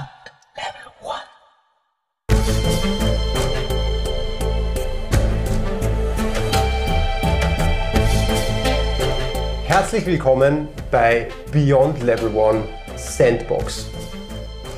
Beyond 0.00 0.08
Level 0.56 1.10
1. 1.10 2.30
Herzlich 9.66 10.06
willkommen 10.06 10.68
bei 10.90 11.28
Beyond 11.52 12.02
Level 12.02 12.30
1 12.96 13.16
Sandbox. 13.16 13.86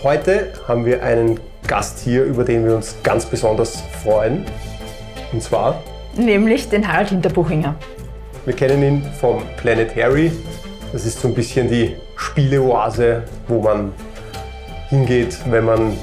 Heute 0.03 0.53
haben 0.66 0.85
wir 0.85 1.03
einen 1.03 1.39
Gast 1.66 2.00
hier, 2.00 2.25
über 2.25 2.45
den 2.45 2.64
wir 2.66 2.75
uns 2.75 2.96
ganz 3.02 3.25
besonders 3.27 3.82
freuen. 4.02 4.45
Und 5.32 5.43
zwar, 5.43 5.82
Nämlich 6.16 6.68
den 6.68 6.86
Harald 6.86 7.09
Hinterbuchinger. 7.09 7.75
wir 8.45 8.54
kennen 8.54 8.82
ihn 8.82 9.02
vom 9.20 9.43
Planet 9.57 9.95
Harry. 9.96 10.32
Das 10.93 11.07
ist 11.07 11.20
so 11.20 11.29
ein 11.29 11.34
bisschen 11.34 11.68
die 11.70 11.96
Spieleoase, 12.16 13.23
wo 13.48 13.62
man 13.62 13.93
hingeht, 14.93 15.38
wenn 15.46 15.64
man 15.64 15.96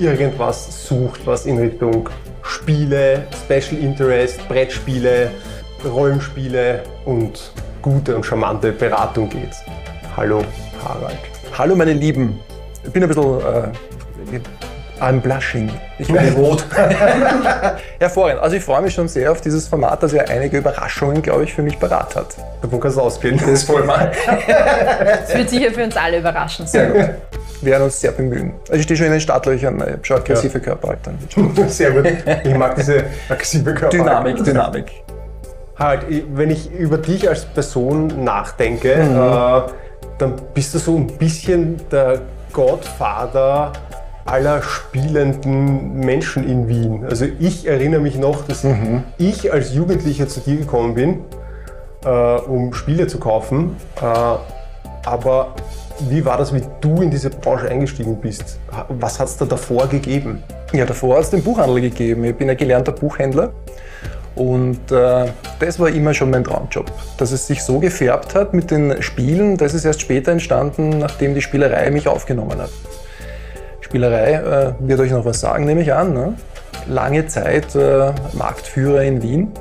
irgendwas 0.00 0.88
sucht, 0.88 1.24
was 1.26 1.46
in 1.46 1.58
Richtung 1.58 2.08
Spiele, 2.42 3.22
Special 3.44 3.80
Interest, 3.80 4.46
Brettspiele, 4.48 5.30
Rollenspiele 5.84 6.82
und 7.04 7.52
gute 7.82 8.16
und 8.16 8.26
charmante 8.26 8.72
Beratung 8.72 9.28
geht. 9.28 9.54
Hallo 10.16 10.44
Harald. 10.84 11.16
Hallo 11.56 11.76
meine 11.76 11.92
Lieben, 11.92 12.40
ich 12.84 12.90
bin 12.90 13.04
ein 13.04 13.08
bisschen, 13.08 13.40
äh, 13.40 14.40
I'm 15.00 15.20
blushing, 15.20 15.70
ich 16.00 16.12
werde 16.12 16.32
rot. 16.36 16.64
Hervorragend, 18.00 18.42
also 18.42 18.56
ich 18.56 18.64
freue 18.64 18.82
mich 18.82 18.92
schon 18.94 19.06
sehr 19.06 19.30
auf 19.30 19.40
dieses 19.40 19.68
Format, 19.68 20.02
das 20.02 20.10
ja 20.10 20.24
einige 20.24 20.58
Überraschungen, 20.58 21.22
glaube 21.22 21.44
ich, 21.44 21.54
für 21.54 21.62
mich 21.62 21.78
parat 21.78 22.16
hat. 22.16 22.34
Davon 22.60 22.80
kannst 22.80 22.96
du 22.96 23.02
ausgehen. 23.02 23.40
Das 23.46 23.62
voll 23.62 23.84
mal. 23.84 24.10
Das 25.20 25.32
wird 25.32 25.48
sicher 25.48 25.70
für 25.70 25.84
uns 25.84 25.96
alle 25.96 26.18
überraschend 26.18 26.68
Sehr 26.68 26.90
sein. 26.90 27.06
gut. 27.06 27.36
Wir 27.62 27.72
werden 27.72 27.84
uns 27.84 28.00
sehr 28.00 28.12
bemühen. 28.12 28.52
Also 28.68 28.74
ich 28.74 28.82
stehe 28.82 28.96
schon 28.96 29.06
in 29.06 29.12
den 29.12 29.20
Startlöchern, 29.20 29.76
ich 29.76 29.82
habe 29.92 29.98
schon 30.02 30.16
aggressive 30.18 30.60
Körperhaltung. 30.60 31.14
Sehr 31.68 31.90
gut. 31.90 32.06
Ich 32.44 32.54
mag 32.54 32.76
diese 32.76 33.04
aggressive 33.28 33.74
Körper. 33.74 33.96
Dynamik, 33.96 34.44
Dynamik. 34.44 34.92
Ich- 36.08 36.24
wenn 36.34 36.50
ich 36.50 36.70
über 36.72 36.98
dich 36.98 37.28
als 37.28 37.44
Person 37.44 38.24
nachdenke, 38.24 38.96
Mhm. 38.96 39.16
äh, 39.16 39.72
dann 40.18 40.34
bist 40.54 40.74
du 40.74 40.78
so 40.78 40.96
ein 40.96 41.06
bisschen 41.18 41.76
der 41.90 42.20
Godfather 42.52 43.72
aller 44.24 44.62
spielenden 44.62 46.00
Menschen 46.00 46.48
in 46.48 46.68
Wien. 46.68 47.04
Also 47.08 47.26
ich 47.38 47.66
erinnere 47.66 48.00
mich 48.00 48.16
noch, 48.18 48.44
dass 48.46 48.64
Mhm. 48.64 49.04
ich 49.18 49.52
als 49.52 49.72
Jugendlicher 49.74 50.26
zu 50.28 50.40
dir 50.40 50.56
gekommen 50.56 50.94
bin, 50.94 51.20
äh, 52.04 52.08
um 52.08 52.72
Spiele 52.74 53.06
zu 53.06 53.18
kaufen. 53.18 53.76
Äh, 54.00 54.04
aber 55.06 55.54
wie 56.00 56.24
war 56.24 56.38
das, 56.38 56.54
wie 56.54 56.62
du 56.80 57.02
in 57.02 57.10
diese 57.10 57.30
Branche 57.30 57.68
eingestiegen 57.68 58.20
bist? 58.20 58.58
Was 58.88 59.18
hat 59.18 59.28
es 59.28 59.36
da 59.36 59.44
davor 59.44 59.86
gegeben? 59.88 60.42
Ja, 60.72 60.84
davor 60.84 61.16
hat 61.16 61.24
es 61.24 61.30
den 61.30 61.42
Buchhandel 61.42 61.80
gegeben. 61.80 62.24
Ich 62.24 62.34
bin 62.34 62.50
ein 62.50 62.56
gelernter 62.56 62.92
Buchhändler 62.92 63.52
und 64.34 64.92
äh, 64.92 65.26
das 65.58 65.80
war 65.80 65.88
immer 65.88 66.12
schon 66.12 66.30
mein 66.30 66.44
Traumjob. 66.44 66.90
Dass 67.16 67.32
es 67.32 67.46
sich 67.46 67.62
so 67.62 67.78
gefärbt 67.78 68.34
hat 68.34 68.52
mit 68.52 68.70
den 68.70 69.02
Spielen, 69.02 69.56
das 69.56 69.74
ist 69.74 69.84
erst 69.84 70.02
später 70.02 70.32
entstanden, 70.32 70.98
nachdem 70.98 71.34
die 71.34 71.40
Spielerei 71.40 71.90
mich 71.90 72.08
aufgenommen 72.08 72.60
hat. 72.60 72.70
Spielerei 73.80 74.32
äh, 74.32 74.74
wird 74.80 75.00
euch 75.00 75.12
noch 75.12 75.24
was 75.24 75.40
sagen, 75.40 75.64
nehme 75.64 75.80
ich 75.80 75.92
an. 75.92 76.12
Ne? 76.12 76.34
Lange 76.86 77.26
Zeit 77.26 77.74
äh, 77.74 78.12
Marktführer 78.34 79.02
in 79.02 79.22
Wien 79.22 79.52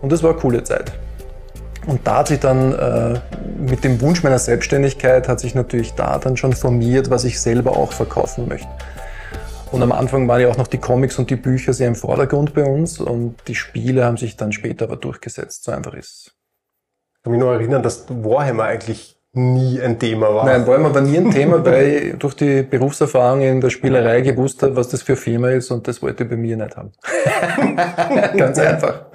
und 0.00 0.10
das 0.10 0.22
war 0.22 0.30
eine 0.30 0.40
coole 0.40 0.64
Zeit. 0.64 0.92
Und 1.86 2.06
da 2.06 2.18
hat 2.18 2.28
sich 2.28 2.40
dann 2.40 2.72
äh, 2.72 3.20
mit 3.58 3.84
dem 3.84 4.00
Wunsch 4.00 4.22
meiner 4.22 4.38
Selbstständigkeit 4.38 5.28
hat 5.28 5.40
sich 5.40 5.54
natürlich 5.54 5.94
da 5.94 6.18
dann 6.18 6.36
schon 6.36 6.52
formiert, 6.52 7.10
was 7.10 7.24
ich 7.24 7.40
selber 7.40 7.76
auch 7.76 7.92
verkaufen 7.92 8.48
möchte. 8.48 8.68
Und 9.70 9.82
am 9.82 9.92
Anfang 9.92 10.28
waren 10.28 10.40
ja 10.40 10.48
auch 10.48 10.56
noch 10.56 10.68
die 10.68 10.78
Comics 10.78 11.18
und 11.18 11.30
die 11.30 11.36
Bücher 11.36 11.72
sehr 11.72 11.88
im 11.88 11.96
Vordergrund 11.96 12.54
bei 12.54 12.62
uns 12.62 13.00
und 13.00 13.36
die 13.48 13.56
Spiele 13.56 14.04
haben 14.04 14.16
sich 14.16 14.36
dann 14.36 14.52
später 14.52 14.84
aber 14.84 14.96
durchgesetzt. 14.96 15.64
So 15.64 15.72
einfach 15.72 15.94
ist. 15.94 16.32
Ich 17.16 17.22
kann 17.24 17.32
mich 17.32 17.40
noch 17.40 17.52
erinnern, 17.52 17.82
dass 17.82 18.06
Warhammer 18.08 18.64
eigentlich 18.64 19.18
nie 19.32 19.80
ein 19.80 19.98
Thema 19.98 20.32
war. 20.32 20.44
Nein, 20.46 20.66
war 20.66 20.76
immer 20.76 21.00
nie 21.00 21.18
ein 21.18 21.30
Thema, 21.30 21.64
weil 21.64 21.86
ich 21.88 22.18
durch 22.18 22.34
die 22.34 22.62
Berufserfahrung 22.62 23.40
in 23.40 23.60
der 23.60 23.70
Spielerei 23.70 24.20
gewusst 24.20 24.62
habe, 24.62 24.76
was 24.76 24.88
das 24.88 25.02
für 25.02 25.16
Firma 25.16 25.48
ist 25.48 25.70
und 25.72 25.88
das 25.88 26.00
wollte 26.02 26.22
ich 26.22 26.30
bei 26.30 26.36
mir 26.36 26.56
nicht 26.56 26.76
haben. 26.76 26.92
Ganz 28.36 28.58
einfach. 28.58 29.06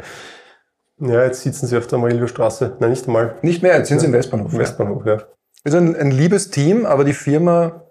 Ja, 1.01 1.23
jetzt 1.25 1.41
sitzen 1.43 1.67
sie 1.67 1.77
auf 1.77 1.87
der 1.87 1.97
Marillo-Straße. 1.99 2.77
Nein, 2.79 2.89
nicht 2.91 3.07
einmal. 3.07 3.35
Nicht 3.41 3.63
mehr, 3.63 3.77
jetzt 3.77 3.87
sind 3.87 3.99
sie 3.99 4.07
im 4.07 4.13
Westbahnhof. 4.13 4.51
Im 4.51 4.57
ja. 4.57 4.61
Westbahnhof, 4.63 5.05
ja. 5.05 5.17
Also 5.63 5.77
ein, 5.77 5.95
ein 5.95 6.11
liebes 6.11 6.51
Team, 6.51 6.85
aber 6.85 7.03
die 7.03 7.13
Firma 7.13 7.85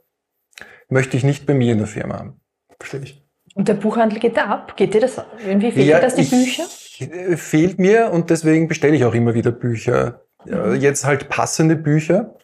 möchte 0.89 1.17
ich 1.17 1.25
nicht 1.25 1.47
bei 1.47 1.55
mir 1.55 1.73
in 1.73 1.79
der 1.79 1.87
Firma 1.87 2.19
haben. 2.19 2.41
Verstehe 2.79 3.01
ich. 3.01 3.25
Und 3.55 3.69
der 3.69 3.75
Buchhandel 3.75 4.19
geht 4.21 4.37
da 4.37 4.45
ab? 4.45 4.77
Geht 4.77 4.95
dir 4.95 5.01
das? 5.01 5.17
Irgendwie 5.45 5.73
fehlt 5.73 5.89
dir 5.89 6.01
das 6.01 6.15
die 6.15 6.23
ich- 6.23 6.31
Bücher? 6.31 6.65
äh, 7.01 7.37
Fehlt 7.37 7.79
mir 7.79 8.11
und 8.13 8.31
deswegen 8.31 8.69
bestelle 8.69 8.95
ich 8.97 9.05
auch 9.05 9.15
immer 9.15 9.35
wieder 9.35 9.51
Bücher. 9.53 10.23
Ja, 10.45 10.73
jetzt 10.75 11.05
halt 11.05 11.29
passende 11.29 11.77
Bücher. 11.77 12.35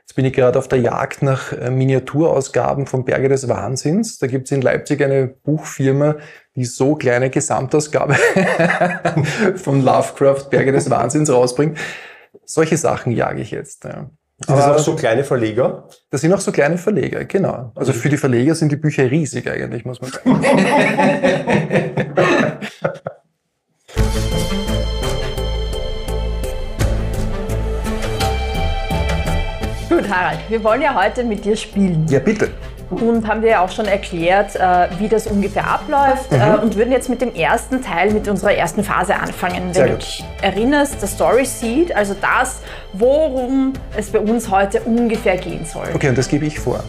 Jetzt 0.00 0.14
bin 0.16 0.24
ich 0.24 0.32
gerade 0.32 0.58
auf 0.58 0.68
der 0.68 0.80
Jagd 0.80 1.22
nach 1.22 1.52
äh, 1.52 1.70
Miniaturausgaben 1.70 2.86
von 2.86 3.04
Berge 3.04 3.28
des 3.28 3.48
Wahnsinns. 3.48 4.18
Da 4.18 4.26
gibt 4.26 4.46
es 4.46 4.52
in 4.52 4.60
Leipzig 4.62 5.02
eine 5.02 5.26
Buchfirma, 5.28 6.16
die 6.56 6.64
so 6.64 6.94
kleine 6.94 7.30
Gesamtausgabe 7.30 8.14
von 9.56 9.82
Lovecraft 9.82 10.50
Berge 10.50 10.72
des 10.72 10.88
Wahnsinns 10.88 11.30
rausbringt. 11.30 11.78
Solche 12.44 12.76
Sachen 12.76 13.12
jage 13.12 13.40
ich 13.40 13.50
jetzt. 13.50 13.84
Ja. 13.84 14.10
Sind 14.46 14.58
das 14.58 14.66
auch 14.66 14.78
so 14.78 14.96
kleine 14.96 15.24
Verleger? 15.24 15.88
das 16.10 16.20
sind 16.20 16.32
auch 16.32 16.40
so 16.40 16.52
kleine 16.52 16.76
Verleger, 16.76 17.24
genau. 17.24 17.72
Also 17.74 17.92
für 17.92 18.08
die 18.08 18.16
Verleger 18.16 18.54
sind 18.54 18.70
die 18.72 18.76
Bücher 18.76 19.10
riesig 19.10 19.48
eigentlich, 19.48 19.84
muss 19.84 20.00
man 20.00 20.10
sagen. 20.10 20.44
Gut, 29.88 30.08
Harald, 30.08 30.40
wir 30.48 30.64
wollen 30.64 30.82
ja 30.82 30.94
heute 31.00 31.22
mit 31.22 31.44
dir 31.44 31.56
spielen. 31.56 32.06
Ja, 32.08 32.18
bitte. 32.18 32.50
Und 32.90 33.26
haben 33.26 33.40
dir 33.40 33.50
ja 33.50 33.64
auch 33.64 33.70
schon 33.70 33.86
erklärt, 33.86 34.56
äh, 34.56 34.88
wie 34.98 35.08
das 35.08 35.26
ungefähr 35.26 35.66
abläuft. 35.66 36.30
Mhm. 36.30 36.40
Äh, 36.40 36.56
und 36.62 36.76
würden 36.76 36.92
jetzt 36.92 37.08
mit 37.08 37.20
dem 37.20 37.34
ersten 37.34 37.82
Teil, 37.82 38.12
mit 38.12 38.28
unserer 38.28 38.54
ersten 38.54 38.84
Phase 38.84 39.16
anfangen. 39.16 39.72
Sehr 39.72 39.84
Wenn 39.84 39.90
du 39.92 39.96
gut. 39.96 40.02
dich 40.02 40.24
erinnerst, 40.42 41.00
der 41.00 41.08
Story 41.08 41.44
Seed, 41.44 41.94
also 41.94 42.14
das, 42.20 42.60
worum 42.92 43.72
es 43.96 44.10
bei 44.10 44.20
uns 44.20 44.50
heute 44.50 44.80
ungefähr 44.80 45.36
gehen 45.36 45.64
soll. 45.64 45.88
Okay, 45.94 46.08
und 46.08 46.18
das 46.18 46.28
gebe 46.28 46.46
ich 46.46 46.58
vor. 46.58 46.82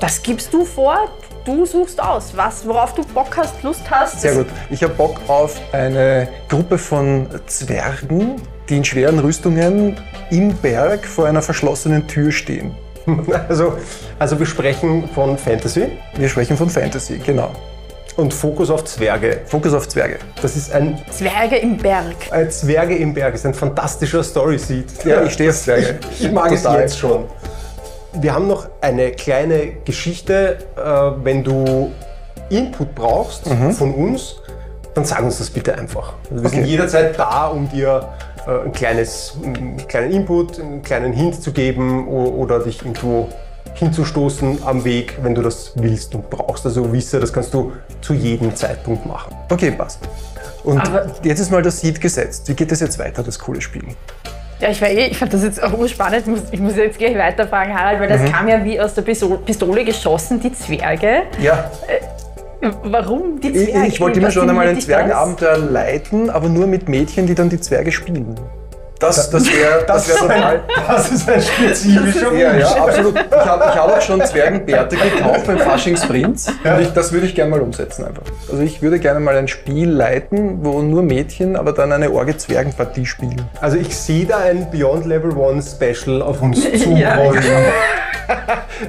Das 0.00 0.22
gibst 0.22 0.54
du 0.54 0.64
vor, 0.64 1.08
du 1.44 1.66
suchst 1.66 2.00
aus, 2.00 2.32
was, 2.36 2.66
worauf 2.66 2.94
du 2.94 3.02
Bock 3.14 3.36
hast, 3.36 3.62
Lust 3.62 3.82
hast. 3.90 4.20
Sehr 4.20 4.34
gut. 4.34 4.46
Ich 4.70 4.82
habe 4.82 4.94
Bock 4.94 5.20
auf 5.26 5.60
eine 5.72 6.28
Gruppe 6.48 6.78
von 6.78 7.26
Zwergen, 7.46 8.36
die 8.68 8.76
in 8.76 8.84
schweren 8.84 9.18
Rüstungen 9.18 9.96
im 10.30 10.54
Berg 10.58 11.06
vor 11.06 11.26
einer 11.26 11.42
verschlossenen 11.42 12.06
Tür 12.06 12.30
stehen. 12.30 12.76
Also, 13.48 13.74
also 14.18 14.38
wir 14.38 14.46
sprechen 14.46 15.08
von 15.14 15.36
Fantasy 15.38 15.86
Wir 16.16 16.28
sprechen 16.28 16.56
von 16.56 16.68
Fantasy, 16.68 17.18
genau. 17.24 17.50
und 18.16 18.34
Fokus 18.34 18.70
auf 18.70 18.84
Zwerge. 18.84 19.40
Fokus 19.46 19.72
auf 19.74 19.88
Zwerge. 19.88 20.16
Das 20.42 20.56
ist 20.56 20.72
ein, 20.72 20.98
Zwerge 21.10 21.56
im 21.56 21.76
Berg. 21.76 22.16
ein 22.30 22.50
Zwerge 22.50 22.96
im 22.96 23.14
Berg, 23.14 23.34
ist 23.34 23.46
ein 23.46 23.54
fantastischer 23.54 24.22
Story-Seed. 24.22 25.04
Ja, 25.04 25.22
ich 25.24 25.32
stehe 25.32 25.50
auf 25.50 25.56
Zwerge. 25.56 25.98
Ich, 26.12 26.24
ich 26.26 26.32
mag 26.32 26.48
Total. 26.50 26.76
es 26.76 26.82
jetzt 26.82 26.98
schon. 26.98 27.24
Wir 28.14 28.34
haben 28.34 28.48
noch 28.48 28.68
eine 28.80 29.12
kleine 29.12 29.72
Geschichte. 29.84 30.58
Äh, 30.76 31.24
wenn 31.24 31.44
du 31.44 31.92
Input 32.50 32.94
brauchst 32.94 33.42
von 33.76 33.94
uns, 33.94 34.36
dann 34.94 35.04
sag 35.04 35.22
uns 35.22 35.38
das 35.38 35.50
bitte 35.50 35.76
einfach. 35.78 36.14
Wir 36.30 36.48
sind 36.48 36.60
Okay. 36.60 36.68
jederzeit 36.70 37.18
da, 37.18 37.48
um 37.48 37.68
dir 37.68 38.08
äh, 38.18 38.27
ein 38.48 38.72
kleines, 38.72 39.34
einen 39.44 39.76
kleinen 39.88 40.10
Input, 40.12 40.58
einen 40.60 40.82
kleinen 40.82 41.12
Hint 41.12 41.42
zu 41.42 41.52
geben 41.52 42.08
oder 42.08 42.60
dich 42.60 42.80
irgendwo 42.82 43.28
hinzustoßen 43.74 44.58
am 44.64 44.84
Weg, 44.84 45.18
wenn 45.22 45.34
du 45.34 45.42
das 45.42 45.72
willst 45.76 46.14
und 46.14 46.28
brauchst. 46.30 46.64
Also 46.66 46.90
wisse, 46.92 47.20
das 47.20 47.32
kannst 47.32 47.52
du 47.54 47.72
zu 48.00 48.14
jedem 48.14 48.54
Zeitpunkt 48.56 49.06
machen. 49.06 49.34
Okay, 49.50 49.70
passt. 49.70 50.00
Und 50.64 50.78
Aber- 50.80 51.06
jetzt 51.22 51.38
ist 51.40 51.50
mal 51.50 51.62
das 51.62 51.80
Seed 51.80 52.00
gesetzt. 52.00 52.48
Wie 52.48 52.54
geht 52.54 52.72
es 52.72 52.80
jetzt 52.80 52.98
weiter, 52.98 53.22
das 53.22 53.38
coole 53.38 53.60
Spiel? 53.60 53.84
Ja, 54.60 54.70
ich, 54.70 54.80
war 54.82 54.88
eh- 54.88 55.06
ich 55.06 55.16
fand 55.18 55.32
das 55.32 55.44
jetzt 55.44 55.62
auch 55.62 55.72
urspannend. 55.78 56.22
Ich 56.22 56.26
muss, 56.26 56.40
ich 56.50 56.58
muss 56.60 56.74
jetzt 56.76 56.98
gleich 56.98 57.16
weiterfragen, 57.16 57.72
Harald, 57.78 58.00
weil 58.00 58.08
das 58.08 58.22
Mhm. 58.22 58.32
kam 58.32 58.48
ja 58.48 58.64
wie 58.64 58.80
aus 58.80 58.92
der 58.94 59.02
Pistole 59.02 59.84
geschossen, 59.84 60.40
die 60.40 60.52
Zwerge. 60.52 61.22
Ja, 61.40 61.70
Warum 62.60 63.40
die 63.40 63.48
ich, 63.50 63.70
Zwerge? 63.70 63.86
ich 63.88 64.00
wollte 64.00 64.18
immer 64.20 64.30
schon 64.30 64.48
einmal 64.48 64.68
ein? 64.68 64.80
Zwergenabenteuer 64.80 65.58
leiten, 65.58 66.28
aber 66.30 66.48
nur 66.48 66.66
mit 66.66 66.88
Mädchen, 66.88 67.26
die 67.26 67.34
dann 67.34 67.48
die 67.48 67.60
Zwerge 67.60 67.92
spielen. 67.92 68.34
Das, 68.98 69.30
das 69.30 69.46
wäre 69.46 69.84
das 69.86 70.08
wär 70.08 70.14
ist 70.16 70.20
total. 70.22 70.54
ein, 70.56 70.60
das 70.88 71.12
ist 71.12 71.30
ein 71.30 71.40
spezifischer 71.40 72.32
Ja, 72.36 72.52
ja, 72.56 72.68
Wunsch. 72.68 72.80
absolut. 72.80 73.14
Ich 73.14 73.46
habe 73.46 73.64
ich 73.68 73.74
hab 73.76 73.96
auch 73.96 74.00
schon 74.00 74.24
Zwergenbärte 74.26 74.96
gekauft 74.96 75.46
beim 75.46 75.58
Faschingsprinz. 75.58 76.48
Und 76.64 76.80
ich, 76.80 76.88
das 76.94 77.12
würde 77.12 77.26
ich 77.26 77.36
gerne 77.36 77.52
mal 77.52 77.60
umsetzen 77.60 78.06
einfach. 78.06 78.22
Also 78.50 78.60
ich 78.64 78.82
würde 78.82 78.98
gerne 78.98 79.20
mal 79.20 79.36
ein 79.36 79.46
Spiel 79.46 79.88
leiten, 79.88 80.64
wo 80.64 80.82
nur 80.82 81.02
Mädchen, 81.02 81.54
aber 81.54 81.70
dann 81.72 81.92
eine 81.92 82.10
Orge-Zwergenpartie 82.10 83.06
spielen. 83.06 83.40
Also 83.60 83.76
ich 83.76 83.96
sehe 83.96 84.26
da 84.26 84.38
ein 84.38 84.68
Beyond 84.72 85.06
Level 85.06 85.30
1 85.32 85.76
Special 85.76 86.20
auf 86.20 86.42
uns 86.42 86.64
Ja. 86.86 87.14
zurollen. 87.18 87.44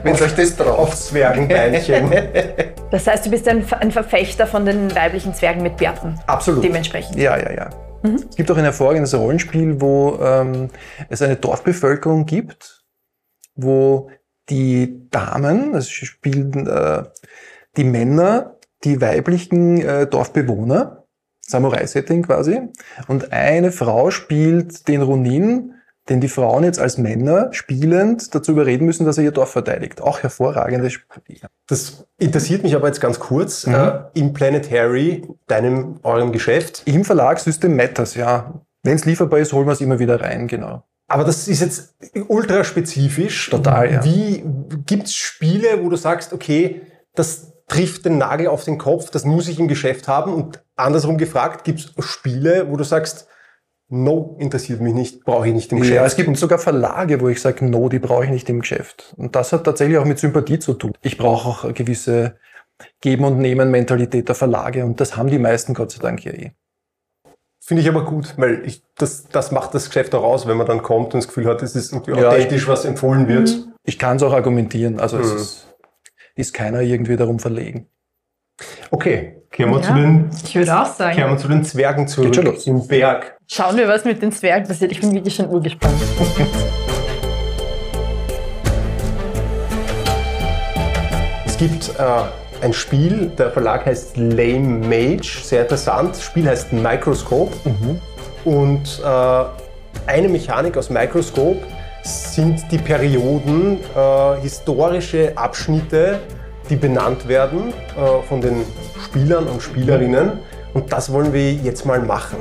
Wenn 0.04 0.14
euch 0.16 0.36
das 0.36 0.56
traut. 0.56 0.68
auf 0.80 0.96
Zwergenbeinchen. 0.96 2.12
Das 2.92 3.06
heißt, 3.06 3.26
du 3.26 3.30
bist 3.30 3.48
ein, 3.48 3.66
ein 3.72 3.92
Verfechter 3.92 4.48
von 4.48 4.66
den 4.66 4.94
weiblichen 4.96 5.34
Zwergen 5.34 5.62
mit 5.62 5.78
Bärten. 5.78 6.20
Absolut. 6.26 6.64
Dementsprechend. 6.64 7.18
Ja, 7.18 7.38
ja, 7.38 7.52
ja. 7.52 7.70
Es 8.02 8.36
gibt 8.36 8.50
auch 8.50 8.58
ein 8.58 8.64
hervorragendes 8.64 9.14
Rollenspiel, 9.14 9.82
wo 9.82 10.18
ähm, 10.22 10.70
es 11.10 11.22
eine 11.22 11.36
Dorfbevölkerung 11.36 12.26
gibt, 12.26 12.86
wo 13.56 14.10
die 14.50 15.08
Damen, 15.10 15.74
das 15.74 15.90
spielen 15.90 16.66
äh, 16.66 17.04
die 17.78 17.84
Männer, 17.84 18.58
die 18.84 19.02
weiblichen 19.02 19.82
äh, 19.82 20.08
Dorfbewohner, 20.08 21.04
Samurai-Setting 21.42 22.24
quasi, 22.24 22.62
und 23.08 23.34
eine 23.34 23.72
Frau 23.72 24.12
spielt 24.12 24.88
den 24.88 25.02
Ronin, 25.02 25.74
den 26.10 26.22
die 26.22 26.28
Frauen 26.28 26.64
jetzt 26.64 26.80
als 26.80 26.98
Männer 26.98 27.50
spielend 27.52 28.34
dazu 28.34 28.52
überreden 28.52 28.86
müssen, 28.86 29.06
dass 29.06 29.18
er 29.18 29.24
ihr 29.26 29.32
Dorf 29.32 29.52
verteidigt. 29.52 30.02
Auch 30.02 30.20
hervorragendes 30.20 30.94
Spiel. 30.94 31.40
Das 31.68 32.06
interessiert 32.18 32.64
mich 32.64 32.76
aber 32.76 32.88
jetzt 32.88 33.00
ganz 33.00 33.20
kurz. 33.20 33.68
Mhm. 33.68 33.76
Äh, 33.76 34.00
Im 34.16 34.34
Planetary, 34.34 35.28
deinem, 35.48 36.00
eurem 36.04 36.32
Geschäft. 36.32 36.84
Im 36.86 37.06
Verlag 37.06 37.40
System 37.40 37.76
Matters, 37.76 38.16
ja. 38.16 38.54
Wenn 38.84 38.96
es 38.96 39.06
lieferbar 39.06 39.40
ist, 39.40 39.54
holen 39.54 39.68
wir 39.68 39.74
es 39.74 39.82
immer 39.82 40.00
wieder 40.00 40.20
rein, 40.22 40.48
genau. 40.48 40.84
Aber 41.08 41.24
das 41.24 41.48
ist 41.48 41.60
jetzt 41.60 41.96
ultra 42.28 42.64
spezifisch. 42.64 43.50
Total, 43.50 43.92
ja. 43.92 44.04
Wie 44.04 44.44
gibt's 44.86 45.16
Spiele, 45.16 45.84
wo 45.84 45.90
du 45.90 45.96
sagst, 45.96 46.34
okay, 46.34 46.82
das 47.16 47.54
trifft 47.68 48.06
den 48.06 48.18
Nagel 48.18 48.48
auf 48.48 48.64
den 48.64 48.78
Kopf, 48.78 49.10
das 49.10 49.26
muss 49.26 49.48
ich 49.48 49.60
im 49.60 49.68
Geschäft 49.68 50.08
haben? 50.08 50.34
Und 50.34 50.64
andersrum 50.76 51.18
gefragt, 51.18 51.64
gibt's 51.64 51.92
Spiele, 52.00 52.68
wo 52.70 52.78
du 52.78 52.84
sagst, 52.84 53.28
no, 53.90 54.36
interessiert 54.40 54.82
mich 54.82 54.94
nicht, 54.94 55.24
brauche 55.26 55.48
ich 55.48 55.54
nicht 55.54 55.72
im 55.72 55.80
Geschäft? 55.80 55.96
Ja, 55.96 56.06
es 56.06 56.16
gibt 56.16 56.36
sogar 56.38 56.60
Verlage, 56.60 57.20
wo 57.22 57.28
ich 57.28 57.42
sage, 57.42 57.66
no, 57.66 57.90
die 57.90 58.00
brauche 58.00 58.24
ich 58.26 58.30
nicht 58.30 58.50
im 58.50 58.62
Geschäft. 58.62 59.14
Und 59.18 59.36
das 59.36 59.52
hat 59.52 59.64
tatsächlich 59.64 59.98
auch 59.98 60.06
mit 60.06 60.20
Sympathie 60.20 60.60
zu 60.60 60.74
tun. 60.74 60.94
Ich 61.02 61.18
brauche 61.18 61.48
auch 61.50 61.64
eine 61.64 61.74
gewisse 61.74 62.38
Geben- 63.02 63.26
und 63.26 63.40
Nehmen-Mentalität 63.40 64.28
der 64.28 64.36
Verlage 64.36 64.86
und 64.86 65.00
das 65.02 65.18
haben 65.18 65.30
die 65.30 65.40
meisten 65.40 65.74
Gott 65.74 65.92
sei 65.92 66.02
Dank 66.02 66.24
ja 66.24 66.32
eh. 66.32 66.52
Finde 67.62 67.84
ich 67.84 67.90
aber 67.90 68.06
gut, 68.06 68.34
weil 68.38 68.66
ich, 68.66 68.84
das, 68.96 69.28
das 69.28 69.52
macht 69.52 69.74
das 69.76 69.88
Geschäft 69.88 70.16
auch 70.16 70.24
aus, 70.24 70.48
wenn 70.48 70.58
man 70.58 70.66
dann 70.66 70.82
kommt 70.82 71.14
und 71.14 71.16
das 71.22 71.28
Gefühl 71.28 71.46
hat, 71.46 71.62
es 71.62 71.76
ist 71.76 71.92
irgendwie 71.92 72.20
Ja, 72.20 72.30
authentisch, 72.30 72.68
was 72.68 72.86
empfohlen 72.86 73.28
wird. 73.28 73.68
Ich 73.84 74.00
kann 74.00 74.18
es 74.18 74.24
auch 74.24 74.34
argumentieren, 74.34 75.00
also 75.00 75.18
es 75.20 75.30
Mhm. 75.32 75.38
ist, 75.38 75.68
ist 76.36 76.54
keiner 76.54 76.82
irgendwie 76.82 77.18
darum 77.18 77.38
verlegen. 77.40 77.88
Okay, 78.92 79.42
kehren 79.52 79.72
wir, 79.72 79.78
Ja. 79.82 79.84
zu, 79.88 79.94
den, 79.94 80.30
Ich 80.44 80.56
würde 80.56 80.74
auch 80.80 80.84
kehren 80.98 81.16
sagen. 81.16 81.32
wir 81.32 81.38
zu 81.38 81.48
den 81.48 81.64
Zwergen 81.64 82.08
zurück 82.08 82.66
im 82.66 82.88
Berg. 82.88 83.39
Schauen 83.52 83.78
wir, 83.78 83.88
was 83.88 84.06
mit 84.06 84.22
den 84.22 84.32
Zwergen 84.32 84.68
passiert. 84.68 84.92
Ich 84.92 85.02
bin 85.02 85.12
wirklich 85.12 85.34
schon 85.34 85.50
urgespannt. 85.50 85.96
Es 91.48 91.58
gibt 91.58 91.90
äh, 91.98 92.64
ein 92.64 92.74
Spiel, 92.74 93.32
der 93.36 93.50
Verlag 93.50 93.88
heißt 93.88 94.18
Lame 94.18 94.86
Mage, 94.88 95.40
sehr 95.42 95.64
interessant. 95.64 96.12
Das 96.12 96.22
Spiel 96.22 96.48
heißt 96.48 96.74
Microscope. 96.74 97.52
Und 98.46 99.02
äh, 99.04 99.44
eine 100.06 100.30
Mechanik 100.30 100.78
aus 100.78 100.92
Microscope 100.92 101.66
sind 102.04 102.64
die 102.72 102.78
Perioden, 102.78 103.80
äh, 103.96 104.42
historische 104.42 105.36
Abschnitte, 105.36 106.20
die 106.70 106.76
benannt 106.76 107.28
werden 107.28 107.74
äh, 107.98 108.28
von 108.28 108.42
den 108.42 108.64
Spielern 109.04 109.48
und 109.48 109.64
Spielerinnen. 109.64 110.34
Und 110.76 110.94
das 110.94 111.12
wollen 111.12 111.34
wir 111.34 111.52
jetzt 111.52 111.84
mal 111.88 112.00
machen. 112.00 112.38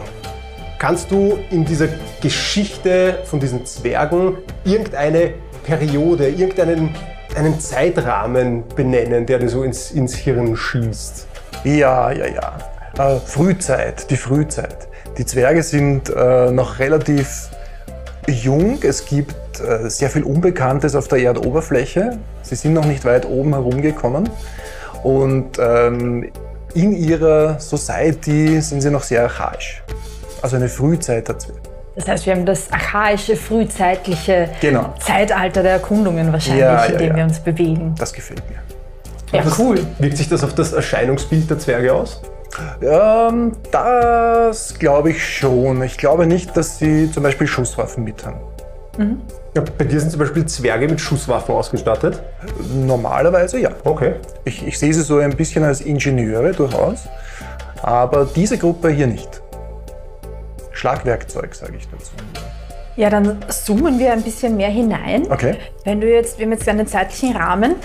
Kannst 0.78 1.10
du 1.10 1.36
in 1.50 1.64
dieser 1.64 1.88
Geschichte 2.22 3.18
von 3.24 3.40
diesen 3.40 3.66
Zwergen 3.66 4.38
irgendeine 4.64 5.34
Periode, 5.64 6.28
irgendeinen 6.28 6.94
einen 7.34 7.58
Zeitrahmen 7.58 8.62
benennen, 8.76 9.26
der 9.26 9.40
dir 9.40 9.48
so 9.48 9.64
ins, 9.64 9.90
ins 9.90 10.14
Hirn 10.14 10.56
schießt? 10.56 11.26
Ja, 11.64 12.12
ja, 12.12 12.26
ja. 12.26 12.58
Äh, 12.96 13.18
Frühzeit, 13.18 14.08
die 14.08 14.16
Frühzeit. 14.16 14.88
Die 15.18 15.26
Zwerge 15.26 15.64
sind 15.64 16.10
äh, 16.10 16.52
noch 16.52 16.78
relativ 16.78 17.48
jung. 18.28 18.78
Es 18.82 19.04
gibt 19.04 19.60
äh, 19.60 19.90
sehr 19.90 20.10
viel 20.10 20.22
Unbekanntes 20.22 20.94
auf 20.94 21.08
der 21.08 21.18
Erdoberfläche. 21.18 22.18
Sie 22.42 22.54
sind 22.54 22.74
noch 22.74 22.86
nicht 22.86 23.04
weit 23.04 23.26
oben 23.26 23.52
herumgekommen. 23.52 24.28
Und 25.02 25.58
ähm, 25.58 26.30
in 26.74 26.92
ihrer 26.92 27.58
Society 27.58 28.60
sind 28.60 28.80
sie 28.80 28.90
noch 28.90 29.02
sehr 29.02 29.24
archaisch. 29.24 29.82
Also 30.42 30.56
eine 30.56 30.68
Frühzeit 30.68 31.28
der 31.28 31.38
Zwerge. 31.38 31.60
Das 31.96 32.06
heißt, 32.06 32.26
wir 32.26 32.34
haben 32.34 32.46
das 32.46 32.70
archaische, 32.70 33.34
frühzeitliche 33.34 34.48
Genau. 34.60 34.94
Zeitalter 35.00 35.62
der 35.64 35.72
Erkundungen 35.72 36.32
wahrscheinlich, 36.32 36.60
Ja, 36.62 36.84
ja, 36.86 36.92
in 36.92 36.98
dem 36.98 37.08
ja. 37.10 37.16
wir 37.16 37.24
uns 37.24 37.40
bewegen. 37.40 37.94
Das 37.98 38.12
gefällt 38.12 38.42
mir. 38.48 38.58
Ja, 39.36 39.42
Das- 39.44 39.58
cool. 39.58 39.78
Wirkt 39.98 40.16
sich 40.16 40.28
das 40.28 40.44
auf 40.44 40.54
das 40.54 40.72
Erscheinungsbild 40.72 41.50
der 41.50 41.58
Zwerge 41.58 41.92
aus? 41.92 42.22
Ähm, 42.80 43.52
das 43.70 44.74
glaube 44.78 45.10
ich 45.10 45.22
schon. 45.38 45.82
Ich 45.82 45.98
glaube 45.98 46.26
nicht, 46.26 46.56
dass 46.56 46.78
sie 46.78 47.10
zum 47.10 47.22
Beispiel 47.24 47.46
Schusswaffen 47.46 48.04
mit 48.04 48.24
haben. 48.24 48.38
Ja, 49.54 49.62
bei 49.76 49.84
dir 49.84 50.00
sind 50.00 50.10
zum 50.10 50.18
Beispiel 50.20 50.44
Zwerge 50.46 50.88
mit 50.88 51.00
Schusswaffen 51.00 51.54
ausgestattet. 51.54 52.20
Normalerweise 52.74 53.58
ja. 53.60 53.70
Okay. 53.84 54.14
Ich, 54.44 54.66
ich 54.66 54.78
sehe 54.78 54.92
sie 54.92 55.02
so 55.02 55.18
ein 55.18 55.36
bisschen 55.36 55.62
als 55.62 55.80
Ingenieure 55.80 56.52
durchaus, 56.52 57.04
aber 57.82 58.24
diese 58.34 58.58
Gruppe 58.58 58.88
hier 58.90 59.06
nicht. 59.06 59.40
Schlagwerkzeug, 60.78 61.54
sage 61.54 61.76
ich 61.76 61.88
dazu. 61.88 62.12
Ja, 62.96 63.10
dann 63.10 63.38
zoomen 63.48 63.98
wir 63.98 64.12
ein 64.12 64.22
bisschen 64.22 64.56
mehr 64.56 64.70
hinein. 64.70 65.30
Okay. 65.30 65.56
Wenn 65.84 66.00
du 66.00 66.12
jetzt, 66.12 66.38
wir 66.38 66.46
haben 66.46 66.52
jetzt 66.52 66.68
einen 66.68 66.86
zeitlichen 66.86 67.36
Rahmen, 67.36 67.76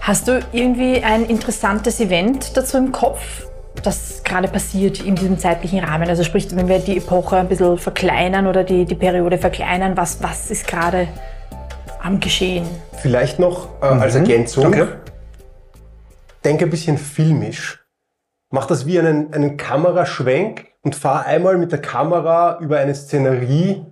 hast 0.00 0.26
du 0.26 0.40
irgendwie 0.52 1.02
ein 1.02 1.26
interessantes 1.26 2.00
Event 2.00 2.56
dazu 2.56 2.78
im 2.78 2.90
Kopf, 2.90 3.46
das 3.84 4.22
gerade 4.24 4.48
passiert 4.48 5.04
in 5.04 5.14
diesem 5.14 5.38
zeitlichen 5.38 5.78
Rahmen? 5.84 6.08
Also 6.08 6.24
sprich, 6.24 6.48
wenn 6.56 6.68
wir 6.68 6.80
die 6.80 6.98
Epoche 6.98 7.36
ein 7.36 7.48
bisschen 7.48 7.78
verkleinern 7.78 8.46
oder 8.48 8.64
die, 8.64 8.84
die 8.84 8.96
Periode 8.96 9.38
verkleinern, 9.38 9.96
was, 9.96 10.20
was 10.22 10.50
ist 10.50 10.66
gerade 10.66 11.06
am 12.02 12.18
Geschehen? 12.18 12.66
Vielleicht 12.98 13.38
noch 13.38 13.68
äh, 13.82 13.86
als 13.86 14.16
Ergänzung. 14.16 14.66
Okay. 14.66 14.86
Denk 16.44 16.62
ein 16.62 16.70
bisschen 16.70 16.98
filmisch. 16.98 17.84
Mach 18.50 18.66
das 18.66 18.86
wie 18.86 18.98
einen, 18.98 19.32
einen 19.32 19.56
Kameraschwenk 19.56 20.69
und 20.82 20.94
fahr 20.94 21.26
einmal 21.26 21.58
mit 21.58 21.72
der 21.72 21.80
Kamera 21.80 22.58
über 22.60 22.78
eine 22.78 22.94
Szenerie, 22.94 23.84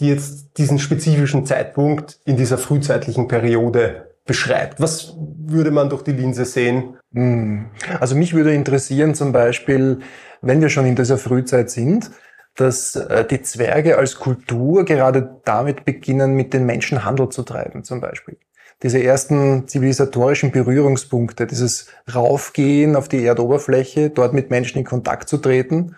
die 0.00 0.08
jetzt 0.08 0.58
diesen 0.58 0.78
spezifischen 0.78 1.46
Zeitpunkt 1.46 2.18
in 2.24 2.36
dieser 2.36 2.58
frühzeitlichen 2.58 3.28
Periode 3.28 4.14
beschreibt. 4.24 4.80
Was 4.80 5.14
würde 5.18 5.70
man 5.70 5.88
durch 5.88 6.02
die 6.02 6.12
Linse 6.12 6.44
sehen? 6.44 6.96
Hm. 7.12 7.66
Also 8.00 8.16
mich 8.16 8.34
würde 8.34 8.54
interessieren 8.54 9.14
zum 9.14 9.32
Beispiel, 9.32 10.00
wenn 10.40 10.60
wir 10.60 10.68
schon 10.68 10.86
in 10.86 10.96
dieser 10.96 11.18
Frühzeit 11.18 11.70
sind, 11.70 12.10
dass 12.56 12.96
äh, 12.96 13.24
die 13.24 13.42
Zwerge 13.42 13.98
als 13.98 14.16
Kultur 14.16 14.84
gerade 14.84 15.40
damit 15.44 15.84
beginnen, 15.84 16.34
mit 16.34 16.54
den 16.54 16.66
Menschen 16.66 17.04
Handel 17.04 17.28
zu 17.28 17.42
treiben 17.42 17.84
zum 17.84 18.00
Beispiel. 18.00 18.38
Diese 18.82 19.02
ersten 19.02 19.68
zivilisatorischen 19.68 20.50
Berührungspunkte, 20.50 21.46
dieses 21.46 21.88
Raufgehen 22.12 22.96
auf 22.96 23.08
die 23.08 23.24
Erdoberfläche, 23.24 24.10
dort 24.10 24.34
mit 24.34 24.50
Menschen 24.50 24.78
in 24.78 24.84
Kontakt 24.84 25.28
zu 25.28 25.38
treten 25.38 25.96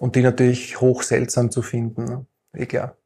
und 0.00 0.16
die 0.16 0.22
natürlich 0.22 0.80
hoch 0.80 1.02
seltsam 1.02 1.50
zu 1.50 1.60
finden. 1.60 2.04
Ne? 2.04 2.26
Eh 2.54 2.66
klar. 2.66 2.96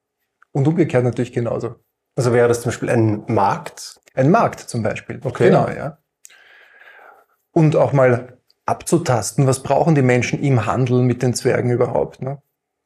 Und 0.52 0.68
umgekehrt 0.68 1.02
natürlich 1.02 1.32
genauso. 1.32 1.74
Also 2.14 2.32
wäre 2.32 2.46
das 2.46 2.62
zum 2.62 2.70
Beispiel 2.70 2.88
ein 2.88 3.24
Markt? 3.26 4.00
Ein 4.14 4.30
Markt 4.30 4.60
zum 4.60 4.84
Beispiel. 4.84 5.20
Okay. 5.22 5.46
Genau, 5.46 5.68
ja. 5.68 5.98
Und 7.50 7.74
auch 7.74 7.92
mal 7.92 8.38
abzutasten, 8.64 9.48
was 9.48 9.64
brauchen 9.64 9.96
die 9.96 10.02
Menschen 10.02 10.40
im 10.40 10.66
Handel 10.66 11.02
mit 11.02 11.22
den 11.22 11.34
Zwergen 11.34 11.70
überhaupt. 11.70 12.22
Ne? 12.22 12.40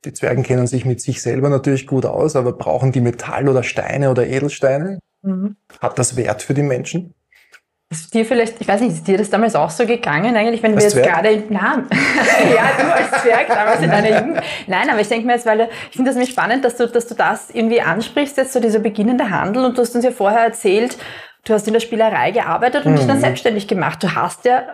Die 0.06 0.14
Zwergen 0.14 0.42
kennen 0.42 0.66
sich 0.66 0.86
mit 0.86 1.02
sich 1.02 1.20
selber 1.20 1.50
natürlich 1.50 1.86
gut 1.86 2.06
aus, 2.06 2.34
aber 2.34 2.52
brauchen 2.52 2.92
die 2.92 3.02
Metall 3.02 3.46
oder 3.46 3.62
Steine 3.62 4.10
oder 4.10 4.26
Edelsteine? 4.26 5.00
Hat 5.80 5.98
das 5.98 6.16
Wert 6.16 6.42
für 6.42 6.54
die 6.54 6.62
Menschen? 6.62 7.14
Ist 7.90 8.12
dir 8.12 8.26
vielleicht, 8.26 8.60
ich 8.60 8.68
weiß 8.68 8.82
nicht, 8.82 8.92
ist 8.92 9.08
dir 9.08 9.16
das 9.16 9.30
damals 9.30 9.54
auch 9.54 9.70
so 9.70 9.86
gegangen 9.86 10.36
eigentlich, 10.36 10.62
wenn 10.62 10.74
Als 10.74 10.94
wir 10.94 11.02
jetzt 11.02 11.10
Zwerg? 11.10 11.22
gerade, 11.22 11.42
nein, 11.48 11.86
ja, 12.54 12.70
du 12.78 12.92
als 12.92 13.22
Zwerg 13.22 13.48
damals 13.48 13.80
in 13.80 13.90
deiner 13.90 14.20
Jugend. 14.20 14.42
Nein, 14.66 14.90
aber 14.90 15.00
ich 15.00 15.08
denke 15.08 15.26
mir 15.26 15.32
jetzt, 15.32 15.46
weil 15.46 15.70
ich 15.90 15.96
finde 15.96 16.10
das 16.10 16.16
nämlich 16.16 16.30
spannend, 16.30 16.66
dass 16.66 16.76
du, 16.76 16.86
dass 16.86 17.06
du 17.06 17.14
das 17.14 17.48
irgendwie 17.50 17.80
ansprichst, 17.80 18.36
jetzt 18.36 18.52
so 18.52 18.60
dieser 18.60 18.80
beginnende 18.80 19.30
Handel 19.30 19.64
und 19.64 19.78
du 19.78 19.80
hast 19.82 19.94
uns 19.94 20.04
ja 20.04 20.10
vorher 20.10 20.40
erzählt, 20.40 20.98
du 21.46 21.54
hast 21.54 21.66
in 21.66 21.72
der 21.72 21.80
Spielerei 21.80 22.30
gearbeitet 22.30 22.84
und 22.84 22.94
dich 22.96 23.04
Mhm. 23.04 23.08
dann 23.08 23.20
selbstständig 23.20 23.66
gemacht. 23.68 24.02
Du 24.02 24.14
hast 24.14 24.44
ja 24.44 24.64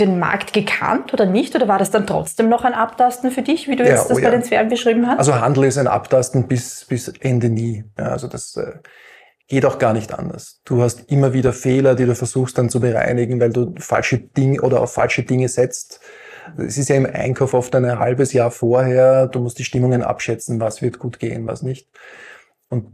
den 0.00 0.18
Markt 0.18 0.52
gekannt 0.52 1.12
oder 1.14 1.24
nicht? 1.24 1.54
Oder 1.54 1.68
war 1.68 1.78
das 1.78 1.92
dann 1.92 2.04
trotzdem 2.04 2.48
noch 2.48 2.64
ein 2.64 2.74
Abtasten 2.74 3.30
für 3.30 3.42
dich, 3.42 3.68
wie 3.68 3.76
du 3.76 3.84
Ja, 3.84 3.90
jetzt 3.90 4.10
das 4.10 4.18
oh 4.18 4.20
bei 4.20 4.26
ja. 4.26 4.30
den 4.30 4.42
Zwergen 4.42 4.68
beschrieben 4.70 5.06
hast? 5.06 5.18
Also 5.20 5.40
Handel 5.40 5.64
ist 5.64 5.78
ein 5.78 5.86
Abtasten 5.86 6.48
bis, 6.48 6.84
bis 6.84 7.06
Ende 7.20 7.48
nie. 7.48 7.84
Ja, 7.96 8.06
also 8.06 8.26
das 8.26 8.56
äh, 8.56 8.72
geht 9.48 9.64
auch 9.64 9.78
gar 9.78 9.92
nicht 9.92 10.12
anders. 10.12 10.60
Du 10.64 10.82
hast 10.82 11.10
immer 11.10 11.32
wieder 11.32 11.52
Fehler, 11.52 11.94
die 11.94 12.06
du 12.06 12.14
versuchst 12.14 12.58
dann 12.58 12.68
zu 12.68 12.80
bereinigen, 12.80 13.40
weil 13.40 13.50
du 13.50 13.74
falsche 13.78 14.18
Dinge 14.18 14.60
oder 14.60 14.80
auf 14.80 14.92
falsche 14.92 15.22
Dinge 15.22 15.48
setzt. 15.48 16.00
Es 16.58 16.78
ist 16.78 16.88
ja 16.88 16.96
im 16.96 17.06
Einkauf 17.06 17.54
oft 17.54 17.74
ein 17.74 17.98
halbes 17.98 18.32
Jahr 18.32 18.50
vorher. 18.50 19.26
Du 19.28 19.40
musst 19.40 19.58
die 19.58 19.64
Stimmungen 19.64 20.02
abschätzen, 20.02 20.60
was 20.60 20.82
wird 20.82 20.98
gut 20.98 21.18
gehen, 21.18 21.46
was 21.46 21.62
nicht. 21.62 21.88
Und 22.68 22.92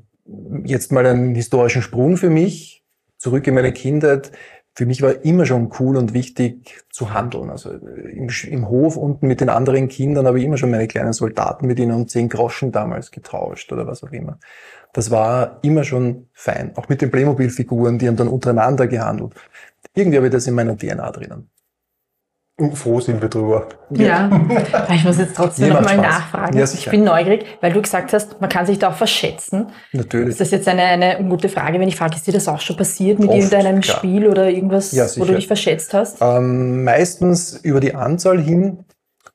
jetzt 0.64 0.92
mal 0.92 1.06
einen 1.06 1.34
historischen 1.34 1.82
Sprung 1.82 2.16
für 2.16 2.30
mich, 2.30 2.84
zurück 3.18 3.46
in 3.46 3.54
meine 3.54 3.72
Kindheit. 3.72 4.32
Für 4.74 4.86
mich 4.86 5.02
war 5.02 5.24
immer 5.24 5.44
schon 5.44 5.70
cool 5.80 5.96
und 5.98 6.14
wichtig 6.14 6.82
zu 6.90 7.12
handeln. 7.12 7.50
Also 7.50 7.70
im, 7.72 8.28
Sch- 8.28 8.48
im 8.48 8.68
Hof 8.68 8.96
unten 8.96 9.26
mit 9.28 9.40
den 9.42 9.50
anderen 9.50 9.88
Kindern 9.88 10.26
habe 10.26 10.38
ich 10.38 10.44
immer 10.46 10.56
schon 10.56 10.70
meine 10.70 10.88
kleinen 10.88 11.12
Soldaten 11.12 11.66
mit 11.66 11.78
ihnen 11.78 11.92
um 11.92 12.08
10 12.08 12.28
Groschen 12.30 12.72
damals 12.72 13.10
getauscht 13.10 13.70
oder 13.72 13.86
was 13.86 14.02
auch 14.02 14.12
immer. 14.12 14.38
Das 14.94 15.10
war 15.10 15.58
immer 15.62 15.84
schon 15.84 16.28
fein. 16.32 16.76
Auch 16.76 16.88
mit 16.88 17.02
den 17.02 17.10
Playmobil-Figuren, 17.10 17.98
die 17.98 18.08
haben 18.08 18.16
dann 18.16 18.28
untereinander 18.28 18.86
gehandelt. 18.86 19.34
Irgendwie 19.94 20.18
habe 20.18 20.28
ich 20.28 20.32
das 20.32 20.46
in 20.46 20.54
meiner 20.54 20.76
DNA 20.76 21.10
drinnen. 21.12 21.51
Und 22.58 22.76
froh 22.76 23.00
sind 23.00 23.20
wir 23.22 23.28
drüber. 23.28 23.68
Ja, 23.90 24.30
ich 24.94 25.04
muss 25.04 25.18
jetzt 25.18 25.36
trotzdem 25.36 25.68
Mir 25.68 25.74
noch 25.74 25.80
macht 25.82 25.96
mal 25.96 26.04
Spaß. 26.04 26.18
nachfragen. 26.18 26.58
Ja, 26.58 26.64
ich 26.64 26.88
bin 26.90 27.04
neugierig, 27.04 27.44
weil 27.60 27.72
du 27.72 27.82
gesagt 27.82 28.12
hast, 28.12 28.40
man 28.40 28.48
kann 28.48 28.64
sich 28.66 28.78
da 28.78 28.90
auch 28.90 28.96
verschätzen. 28.96 29.66
Natürlich. 29.92 30.30
Ist 30.30 30.40
das 30.40 30.50
jetzt 30.50 30.66
eine, 30.68 30.82
eine 30.82 31.18
ungute 31.18 31.48
Frage, 31.48 31.78
wenn 31.80 31.88
ich 31.88 31.96
frage, 31.96 32.16
ist 32.16 32.26
dir 32.26 32.32
das 32.32 32.48
auch 32.48 32.60
schon 32.60 32.76
passiert 32.76 33.18
mit 33.18 33.28
Oft, 33.28 33.38
irgendeinem 33.38 33.80
klar. 33.80 33.98
Spiel 33.98 34.26
oder 34.28 34.48
irgendwas, 34.48 34.92
Ja, 34.92 35.06
wo 35.16 35.24
du 35.24 35.34
dich 35.34 35.46
verschätzt 35.46 35.92
hast? 35.92 36.18
Ähm, 36.20 36.84
meistens 36.84 37.58
über 37.62 37.80
die 37.80 37.94
Anzahl 37.94 38.40
hin. 38.40 38.84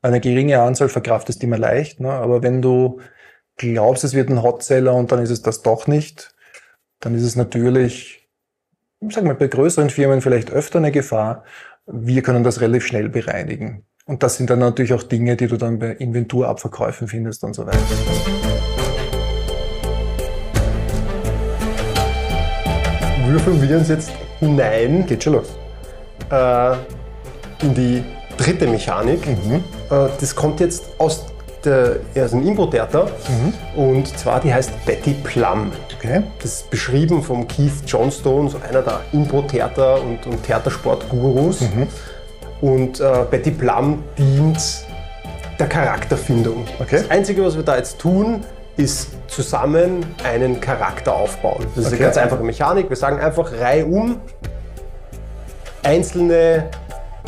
Eine 0.02 0.20
geringe 0.20 0.60
Anzahl 0.62 0.90
verkraftest 0.90 1.42
du 1.42 1.48
immer 1.48 1.58
leicht. 1.58 2.00
Ne? 2.00 2.12
Aber 2.12 2.42
wenn 2.44 2.62
du 2.62 3.00
glaubst, 3.58 4.04
es 4.04 4.14
wird 4.14 4.30
ein 4.30 4.42
Hotseller 4.44 4.94
und 4.94 5.12
dann 5.12 5.22
ist 5.22 5.32
es 5.32 5.42
das 5.42 5.62
doch 5.64 5.88
nicht, 5.88 6.34
dann 7.00 7.14
ist 7.16 7.24
es 7.24 7.36
natürlich, 7.36 8.28
ich 9.02 9.14
sag 9.14 9.24
mal, 9.24 9.36
bei 9.36 9.48
größeren 9.48 9.90
Firmen 9.90 10.22
vielleicht 10.22 10.52
öfter 10.52 10.80
eine 10.80 10.92
Gefahr. 10.92 11.44
Wir 11.90 12.22
können 12.22 12.44
das 12.44 12.60
relativ 12.60 12.86
schnell 12.86 13.08
bereinigen. 13.10 13.86
Und 14.06 14.22
das 14.24 14.36
sind 14.38 14.50
dann 14.50 14.60
natürlich 14.60 14.94
auch 14.94 15.04
Dinge, 15.04 15.36
die 15.38 15.48
du 15.48 15.58
dann 15.58 15.80
bei 15.80 15.92
Inventurabverkäufen 15.92 17.08
findest 17.08 17.44
und 17.44 17.54
so 17.54 17.66
weiter. 17.66 17.78
Würfeln 23.26 23.62
wir 23.62 23.78
uns 23.78 23.90
jetzt 23.90 24.12
hinein 24.40 25.06
Geht 25.06 25.24
schon 25.24 25.34
los. 25.34 25.48
äh, 26.32 26.74
in 27.66 27.74
die 27.74 28.04
dritte 28.38 28.68
Mechanik. 28.68 29.26
Mhm. 29.28 29.56
Äh, 29.90 30.08
das 30.20 30.36
kommt 30.36 30.60
jetzt 30.60 30.86
aus, 30.98 31.26
der, 31.66 31.98
aus 32.18 32.32
dem 32.32 32.46
Impro-Theater 32.48 33.08
Mhm. 33.30 33.82
und 33.82 34.08
zwar 34.18 34.40
die 34.40 34.54
heißt 34.54 34.72
Betty 34.86 35.16
Plum. 35.24 35.72
Okay. 35.98 36.24
Das 36.42 36.54
ist 36.54 36.70
beschrieben 36.70 37.24
vom 37.24 37.48
Keith 37.48 37.72
Johnstone, 37.86 38.50
so 38.50 38.60
einer 38.68 38.82
der 38.82 39.02
Impro-Theater- 39.14 40.02
und, 40.02 40.26
und 40.28 40.44
Theatersport-Gurus. 40.44 41.62
Mhm. 41.62 41.88
Und 42.62 43.00
äh, 43.00 43.26
Betty 43.30 43.52
Plum 43.52 44.04
dient 44.18 44.60
der 45.60 45.68
Charakterfindung. 45.68 46.66
Okay. 46.80 46.98
Das 47.02 47.10
Einzige, 47.10 47.44
was 47.44 47.56
wir 47.56 47.64
da 47.64 47.78
jetzt 47.78 47.98
tun, 48.00 48.44
ist 48.78 49.10
zusammen 49.28 50.06
einen 50.24 50.60
Charakter 50.62 51.16
aufbauen. 51.16 51.66
Das 51.76 51.86
ist 51.86 51.88
Okay. 51.88 51.96
eine 51.96 52.04
ganz 52.06 52.18
einfache 52.18 52.44
Mechanik. 52.44 52.90
Wir 52.90 52.96
sagen 52.96 53.20
einfach 53.20 53.52
reihum 53.60 54.20
einzelne 55.84 56.70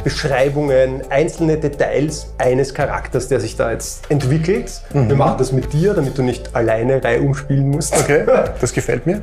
Beschreibungen, 0.04 1.02
einzelne 1.10 1.58
Details 1.58 2.34
eines 2.38 2.74
Charakters, 2.74 3.28
der 3.28 3.40
sich 3.40 3.56
da 3.56 3.72
jetzt 3.72 4.10
entwickelt. 4.10 4.82
Wir 4.94 5.16
machen 5.16 5.38
das 5.38 5.52
mit 5.52 5.72
dir, 5.74 5.94
damit 5.94 6.18
du 6.18 6.24
nicht 6.24 6.56
alleine 6.56 7.04
reihum 7.04 7.36
spielen 7.36 7.70
musst. 7.70 7.96
Mhm. 7.96 8.02
Okay, 8.04 8.24
das 8.62 8.74
gefällt 8.74 9.06
mir. 9.06 9.22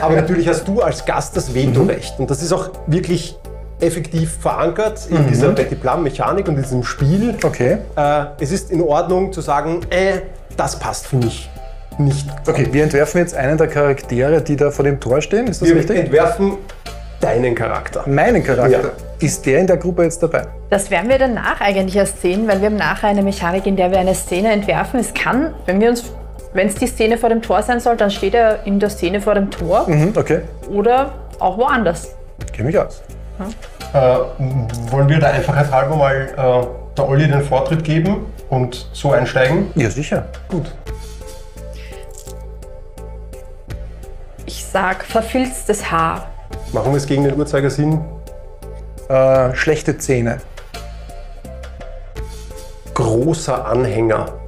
Aber 0.00 0.14
natürlich 0.14 0.48
hast 0.48 0.66
du 0.66 0.80
als 0.82 1.04
Gast 1.04 1.36
das 1.36 1.54
Vetorecht. 1.54 2.18
Und 2.18 2.30
das 2.30 2.42
ist 2.42 2.52
auch 2.52 2.70
wirklich 2.86 3.36
effektiv 3.80 4.38
verankert 4.40 5.06
in 5.10 5.26
dieser 5.26 5.50
Betty 5.50 5.74
Plum-Mechanik 5.74 6.48
und 6.48 6.56
in 6.56 6.62
diesem 6.62 6.82
Spiel. 6.82 7.34
Okay. 7.44 7.78
Äh, 7.96 8.24
es 8.40 8.50
ist 8.50 8.70
in 8.70 8.80
Ordnung 8.80 9.32
zu 9.32 9.40
sagen, 9.42 9.80
äh, 9.90 10.20
das 10.56 10.78
passt 10.78 11.06
für 11.06 11.16
mich 11.16 11.50
nicht. 11.98 12.26
Okay, 12.46 12.68
wir 12.70 12.82
entwerfen 12.82 13.20
jetzt 13.20 13.34
einen 13.34 13.58
der 13.58 13.68
Charaktere, 13.68 14.42
die 14.42 14.56
da 14.56 14.70
vor 14.70 14.84
dem 14.84 15.00
Tor 15.00 15.20
stehen. 15.20 15.46
Ist 15.46 15.62
das 15.62 15.68
Wir 15.68 15.76
richtig? 15.76 15.98
entwerfen 15.98 16.54
deinen 17.20 17.54
Charakter. 17.54 18.04
Meinen 18.06 18.42
Charakter. 18.44 18.70
Ja. 18.70 18.90
Ist 19.18 19.46
der 19.46 19.60
in 19.60 19.66
der 19.66 19.78
Gruppe 19.78 20.02
jetzt 20.02 20.22
dabei? 20.22 20.46
Das 20.68 20.90
werden 20.90 21.08
wir 21.08 21.18
danach 21.18 21.60
eigentlich 21.60 21.96
erst 21.96 22.20
sehen, 22.20 22.46
weil 22.46 22.60
wir 22.60 22.66
haben 22.66 22.76
nachher 22.76 23.08
eine 23.08 23.22
Mechanik, 23.22 23.66
in 23.66 23.76
der 23.76 23.90
wir 23.90 23.98
eine 23.98 24.14
Szene 24.14 24.52
entwerfen. 24.52 25.00
Es 25.00 25.14
kann, 25.14 25.54
wenn 25.64 25.80
wir 25.80 25.88
uns, 25.88 26.04
wenn 26.52 26.68
es 26.68 26.74
die 26.74 26.86
Szene 26.86 27.16
vor 27.16 27.30
dem 27.30 27.40
Tor 27.40 27.62
sein 27.62 27.80
soll, 27.80 27.96
dann 27.96 28.10
steht 28.10 28.34
er 28.34 28.64
in 28.66 28.78
der 28.78 28.90
Szene 28.90 29.20
vor 29.22 29.34
dem 29.34 29.50
Tor 29.50 29.88
Mhm, 29.88 30.12
okay. 30.16 30.40
oder 30.70 31.12
auch 31.38 31.56
woanders. 31.56 32.14
Kenn 32.52 32.66
mich 32.66 32.78
aus. 32.78 33.02
Äh, 33.94 33.98
wollen 34.90 35.08
wir 35.08 35.18
da 35.18 35.28
einfach 35.28 35.54
halber 35.70 35.96
mal 35.96 36.14
äh, 36.36 36.66
der 36.96 37.08
Olli 37.08 37.26
den 37.28 37.42
Vortritt 37.42 37.84
geben 37.84 38.26
und 38.50 38.88
so 38.92 39.12
einsteigen? 39.12 39.70
Ja, 39.76 39.88
sicher. 39.88 40.26
Gut. 40.48 40.74
Ich 44.44 44.64
sag 44.64 45.04
verfilztes 45.04 45.90
Haar. 45.90 46.28
Machen 46.72 46.92
wir 46.92 46.96
es 46.98 47.06
gegen 47.06 47.24
den 47.24 47.36
Uhrzeigersinn. 47.38 48.00
Äh, 49.08 49.54
schlechte 49.54 49.96
Zähne. 49.98 50.40
Großer 52.92 53.64
Anhänger. 53.64 54.40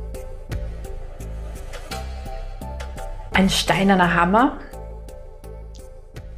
Ein 3.34 3.48
steinerner 3.48 4.14
Hammer. 4.14 4.58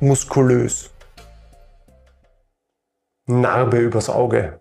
Muskulös. 0.01 0.91
Narbe 3.25 3.79
übers 3.79 4.11
Auge. 4.11 4.61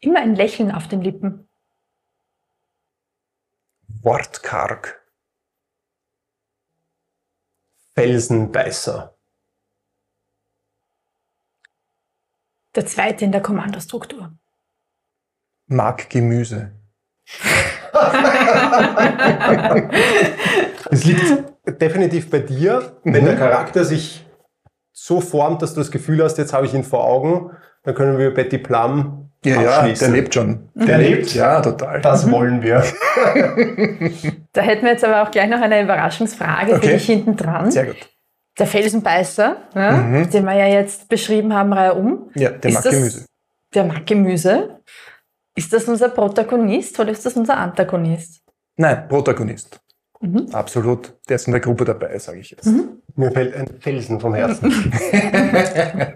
Immer 0.00 0.20
ein 0.20 0.34
Lächeln 0.34 0.70
auf 0.70 0.86
den 0.88 1.00
Lippen. 1.00 1.48
Wortkarg. 4.02 5.02
Felsenbeißer. 7.94 9.17
Der 12.78 12.86
zweite 12.86 13.24
in 13.24 13.32
der 13.32 13.40
Kommandostruktur. 13.40 14.30
Mag 15.66 16.08
Gemüse. 16.10 16.70
Es 20.90 21.04
liegt 21.04 21.24
definitiv 21.80 22.30
bei 22.30 22.38
dir, 22.38 22.92
wenn 23.02 23.24
der 23.24 23.34
Charakter 23.36 23.84
sich 23.84 24.24
so 24.92 25.20
formt, 25.20 25.60
dass 25.60 25.74
du 25.74 25.80
das 25.80 25.90
Gefühl 25.90 26.22
hast, 26.22 26.38
jetzt 26.38 26.52
habe 26.52 26.66
ich 26.66 26.72
ihn 26.74 26.84
vor 26.84 27.04
Augen, 27.04 27.50
dann 27.82 27.96
können 27.96 28.16
wir 28.16 28.32
Betty 28.32 28.58
Plum 28.58 29.30
Ja, 29.44 29.60
ja, 29.60 29.70
abschließen. 29.78 30.06
der 30.12 30.16
lebt 30.20 30.34
schon. 30.34 30.68
Der 30.74 30.98
lebt? 30.98 31.34
Ja, 31.34 31.60
total. 31.60 32.00
Das 32.00 32.30
wollen 32.30 32.62
wir. 32.62 32.84
Da 34.52 34.60
hätten 34.62 34.84
wir 34.84 34.92
jetzt 34.92 35.04
aber 35.04 35.22
auch 35.24 35.30
gleich 35.32 35.48
noch 35.48 35.60
eine 35.60 35.82
Überraschungsfrage 35.82 36.70
für 36.74 36.76
Okay. 36.76 36.92
dich 36.94 37.06
hinten 37.06 37.36
dran. 37.36 37.70
Sehr 37.72 37.86
gut. 37.86 37.96
Der 38.58 38.66
Felsenbeißer, 38.66 39.56
ja, 39.74 39.92
Mhm. 39.92 40.30
den 40.30 40.44
wir 40.44 40.54
ja 40.54 40.66
jetzt 40.66 41.08
beschrieben 41.08 41.54
haben, 41.54 41.72
Reihe 41.72 41.94
um. 41.94 42.30
Ja, 42.34 42.50
der 42.50 42.72
mag 42.72 42.82
Gemüse. 42.82 43.24
Der 43.74 43.84
mag 43.84 44.06
Gemüse. 44.06 44.80
Ist 45.54 45.72
das 45.72 45.84
unser 45.88 46.08
Protagonist 46.08 46.98
oder 46.98 47.10
ist 47.10 47.24
das 47.26 47.34
unser 47.34 47.56
Antagonist? 47.56 48.40
Nein, 48.76 49.08
Protagonist. 49.08 49.80
Mhm. 50.20 50.48
Absolut. 50.52 51.14
Der 51.28 51.36
ist 51.36 51.46
in 51.46 51.52
der 51.52 51.60
Gruppe 51.60 51.84
dabei, 51.84 52.18
sage 52.18 52.38
ich 52.40 52.50
jetzt. 52.50 52.68
Mir 53.14 53.30
fällt 53.32 53.54
ein 53.54 53.80
Felsen 53.80 54.18
vom 54.20 54.34
Herzen. 54.34 54.72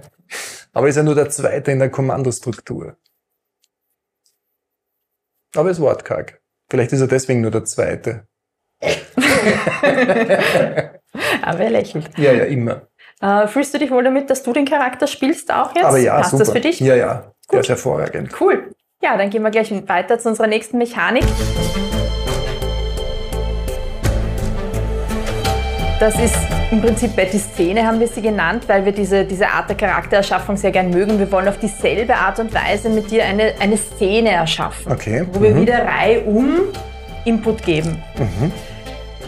Aber 0.72 0.88
ist 0.88 0.96
ja 0.96 1.02
nur 1.02 1.14
der 1.14 1.28
zweite 1.28 1.70
in 1.70 1.78
der 1.78 1.90
Kommandostruktur. 1.90 2.96
Aber 5.54 5.70
ist 5.70 5.80
wortkarg. 5.80 6.40
Vielleicht 6.70 6.92
ist 6.92 7.00
er 7.00 7.06
deswegen 7.08 7.42
nur 7.42 7.50
der 7.50 7.64
zweite. 7.64 8.26
Aber 11.42 11.60
er 11.60 11.70
lächelt. 11.70 12.06
Ja, 12.16 12.32
ja, 12.32 12.44
immer. 12.44 12.82
Äh, 13.20 13.46
fühlst 13.46 13.74
du 13.74 13.78
dich 13.78 13.90
wohl 13.90 14.02
damit, 14.04 14.30
dass 14.30 14.42
du 14.42 14.52
den 14.52 14.64
Charakter 14.64 15.06
spielst 15.06 15.52
auch 15.52 15.74
jetzt? 15.74 15.84
Aber 15.84 15.98
ja, 15.98 16.16
Passt 16.16 16.30
super. 16.30 16.44
das 16.44 16.52
für 16.52 16.60
dich? 16.60 16.80
Ja, 16.80 16.94
ja. 16.96 17.32
Der 17.52 17.60
ist 17.60 17.68
hervorragend. 17.68 18.30
Cool. 18.40 18.70
Ja, 19.02 19.16
dann 19.16 19.30
gehen 19.30 19.42
wir 19.42 19.50
gleich 19.50 19.70
weiter 19.88 20.18
zu 20.18 20.28
unserer 20.30 20.46
nächsten 20.46 20.78
Mechanik. 20.78 21.24
Das 26.00 26.18
ist 26.20 26.34
im 26.72 26.80
Prinzip 26.82 27.14
bei 27.14 27.26
die 27.26 27.38
Szene, 27.38 27.86
haben 27.86 28.00
wir 28.00 28.08
sie 28.08 28.22
genannt, 28.22 28.64
weil 28.66 28.84
wir 28.84 28.90
diese, 28.92 29.24
diese 29.24 29.46
Art 29.48 29.68
der 29.68 29.76
Charaktererschaffung 29.76 30.56
sehr 30.56 30.72
gern 30.72 30.90
mögen. 30.90 31.18
Wir 31.18 31.30
wollen 31.30 31.46
auf 31.46 31.58
dieselbe 31.58 32.16
Art 32.16 32.40
und 32.40 32.52
Weise 32.52 32.88
mit 32.88 33.10
dir 33.10 33.24
eine, 33.24 33.52
eine 33.60 33.76
Szene 33.76 34.30
erschaffen, 34.30 34.90
Okay. 34.90 35.24
wo 35.30 35.40
wir 35.40 35.50
Mhm. 35.50 35.60
wieder 35.60 35.84
reihum 35.86 36.60
Input 37.24 37.62
geben. 37.62 38.02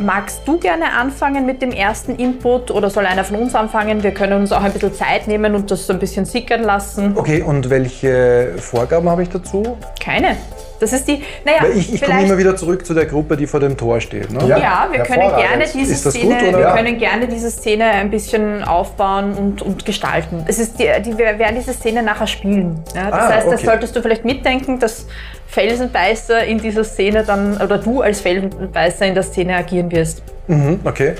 Magst 0.00 0.42
du 0.46 0.58
gerne 0.58 0.92
anfangen 0.92 1.46
mit 1.46 1.62
dem 1.62 1.70
ersten 1.72 2.16
Input 2.16 2.70
oder 2.70 2.90
soll 2.90 3.06
einer 3.06 3.24
von 3.24 3.36
uns 3.36 3.54
anfangen? 3.54 4.02
Wir 4.02 4.12
können 4.12 4.40
uns 4.40 4.52
auch 4.52 4.62
ein 4.62 4.72
bisschen 4.72 4.94
Zeit 4.94 5.26
nehmen 5.26 5.54
und 5.54 5.70
das 5.70 5.86
so 5.86 5.92
ein 5.92 5.98
bisschen 5.98 6.24
sickern 6.24 6.62
lassen. 6.62 7.16
Okay, 7.16 7.42
und 7.42 7.70
welche 7.70 8.54
Vorgaben 8.58 9.08
habe 9.08 9.22
ich 9.22 9.28
dazu? 9.28 9.76
Keine. 10.00 10.36
Das 10.84 10.92
ist 10.92 11.08
die, 11.08 11.22
naja, 11.46 11.62
Weil 11.62 11.78
ich, 11.78 11.94
ich 11.94 12.02
komme 12.02 12.22
immer 12.24 12.36
wieder 12.36 12.54
zurück 12.56 12.84
zu 12.84 12.92
der 12.92 13.06
Gruppe, 13.06 13.36
die 13.38 13.46
vor 13.46 13.58
dem 13.60 13.76
Tor 13.76 14.00
steht. 14.02 14.30
Ne? 14.30 14.46
Ja. 14.46 14.58
Ja, 14.58 14.88
wir 14.90 15.00
können 15.00 15.28
gerne 15.34 15.64
diese 15.72 15.92
das 16.04 16.12
Szene, 16.14 16.34
gut, 16.34 16.52
wir 16.52 16.60
Ja. 16.60 16.76
können 16.76 16.98
gerne 16.98 17.26
diese 17.26 17.50
Szene 17.50 17.84
ein 17.86 18.10
bisschen 18.10 18.62
aufbauen 18.62 19.32
und, 19.34 19.62
und 19.62 19.86
gestalten. 19.86 20.44
Es 20.46 20.58
ist 20.58 20.78
die, 20.78 20.88
die, 21.02 21.16
wir 21.16 21.38
werden 21.38 21.56
diese 21.56 21.72
Szene 21.72 22.02
nachher 22.02 22.26
spielen. 22.26 22.82
Ja, 22.94 23.10
das 23.10 23.20
Ah, 23.20 23.28
heißt, 23.30 23.46
das 23.46 23.54
okay. 23.54 23.66
solltest 23.66 23.96
du 23.96 24.02
vielleicht 24.02 24.24
mitdenken, 24.26 24.78
dass 24.78 25.06
Felsenbeißer 25.46 26.44
in 26.44 26.58
dieser 26.58 26.84
Szene 26.84 27.24
dann, 27.24 27.56
oder 27.60 27.78
du 27.78 28.02
als 28.02 28.20
Felsenbeißer 28.20 29.06
in 29.06 29.14
der 29.14 29.22
Szene 29.22 29.56
agieren 29.56 29.90
wirst. 29.90 30.22
Mhm, 30.48 30.80
okay. 30.84 31.14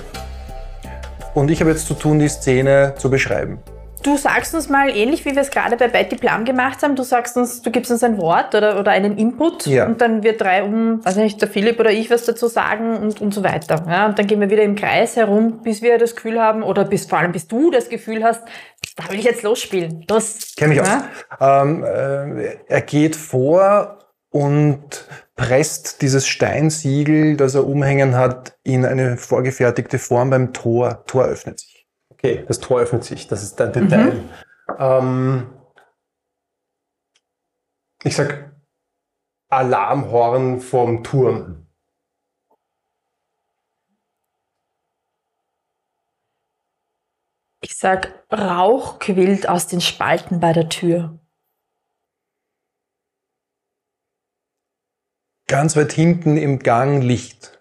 Und 1.35 1.51
ich 1.51 1.61
habe 1.61 1.71
jetzt 1.71 1.87
zu 1.87 1.95
tun, 1.95 2.19
die 2.19 2.29
Szene 2.29 2.95
zu 2.97 3.11
beschreiben. 3.11 3.59
Du 4.05 4.19
sagst 4.19 4.55
uns 4.55 4.69
mal, 4.69 4.95
ähnlich 4.95 5.25
wie 5.25 5.35
wir 5.35 5.41
es 5.41 5.51
gerade 5.51 5.79
bei 5.79 5.89
Betty 5.89 6.17
Plum 6.17 6.45
gemacht 6.45 6.83
haben, 6.83 6.95
du 6.95 7.03
sagst 7.03 7.39
uns, 7.39 7.63
du 7.63 7.71
gibst 7.71 7.91
uns 7.91 8.05
ein 8.05 8.19
Wort 8.19 8.55
oder, 8.55 8.79
oder 8.79 8.91
einen 8.91 9.17
Input 9.17 9.67
Ja. 9.67 9.87
und 9.87 9.99
dann 10.03 10.23
wir 10.23 10.37
drei 10.37 10.63
um, 10.63 11.03
weiß 11.03 11.17
nicht, 11.17 11.41
der 11.41 11.49
Philipp 11.49 11.81
oder 11.81 11.91
ich 11.91 12.11
was 12.11 12.27
dazu 12.27 12.47
sagen 12.47 12.99
und, 12.99 13.23
und 13.23 13.33
so 13.33 13.43
weiter. 13.43 13.83
Ja, 13.89 14.05
und 14.05 14.19
dann 14.19 14.27
gehen 14.27 14.41
wir 14.41 14.51
wieder 14.51 14.63
im 14.63 14.77
Kreis 14.77 15.17
herum, 15.17 15.63
bis 15.63 15.81
wir 15.81 15.97
das 15.97 16.15
Gefühl 16.15 16.39
haben, 16.39 16.63
oder 16.63 16.85
bis 16.85 17.07
vor 17.07 17.19
allem 17.19 17.33
bis 17.33 17.49
du 17.49 17.71
das 17.71 17.89
Gefühl 17.89 18.23
hast, 18.23 18.43
da 18.97 19.11
will 19.11 19.19
ich 19.19 19.25
jetzt 19.25 19.43
losspielen. 19.43 20.05
Los. 20.09 20.53
Kenne 20.55 20.75
mich 20.75 20.83
aus. 20.83 20.89
Ja? 21.41 21.63
Ähm, 21.63 21.83
äh, 21.83 22.57
er 22.69 22.83
geht 22.83 23.17
vor 23.17 24.01
und 24.29 25.09
presst 25.35 26.03
dieses 26.03 26.27
Steinsiegel, 26.27 27.39
das 27.39 27.55
er 27.55 27.67
umhängen 27.67 28.17
hat, 28.17 28.55
in 28.65 28.85
eine 28.85 29.17
vorgefertigte 29.17 29.99
Form 29.99 30.29
beim 30.29 30.53
Tor. 30.53 31.05
Tor 31.07 31.25
öffnet 31.25 31.59
sich. 31.61 31.74
Okay, 32.25 32.43
das 32.49 32.59
Tor 32.59 32.81
öffnet 32.81 33.05
sich, 33.05 33.27
das 33.27 33.43
ist 33.43 33.57
dein 33.57 33.71
Detail. 33.75 34.19
Ähm, 34.79 35.53
ich 38.03 38.17
sag 38.17 38.51
Alarmhorn 39.51 40.59
vom 40.61 41.05
Turm. 41.05 41.67
Ich 47.61 47.77
sag, 47.77 48.25
Rauch 48.33 49.01
quillt 49.01 49.47
aus 49.47 49.67
den 49.67 49.83
Spalten 49.83 50.41
bei 50.41 50.55
der 50.55 50.71
Tür. 50.71 51.21
Ganz 55.47 55.77
weit 55.77 55.93
hinten 55.93 56.39
im 56.39 56.61
Gang 56.61 57.03
Licht. 57.03 57.54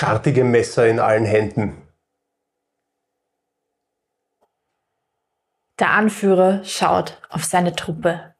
Schartige 0.00 0.44
Messer 0.44 0.86
in 0.86 1.00
allen 1.00 1.24
Händen. 1.24 1.76
Der 5.80 5.90
Anführer 5.90 6.62
schaut 6.62 7.20
auf 7.30 7.42
seine 7.42 7.74
Truppe. 7.74 8.36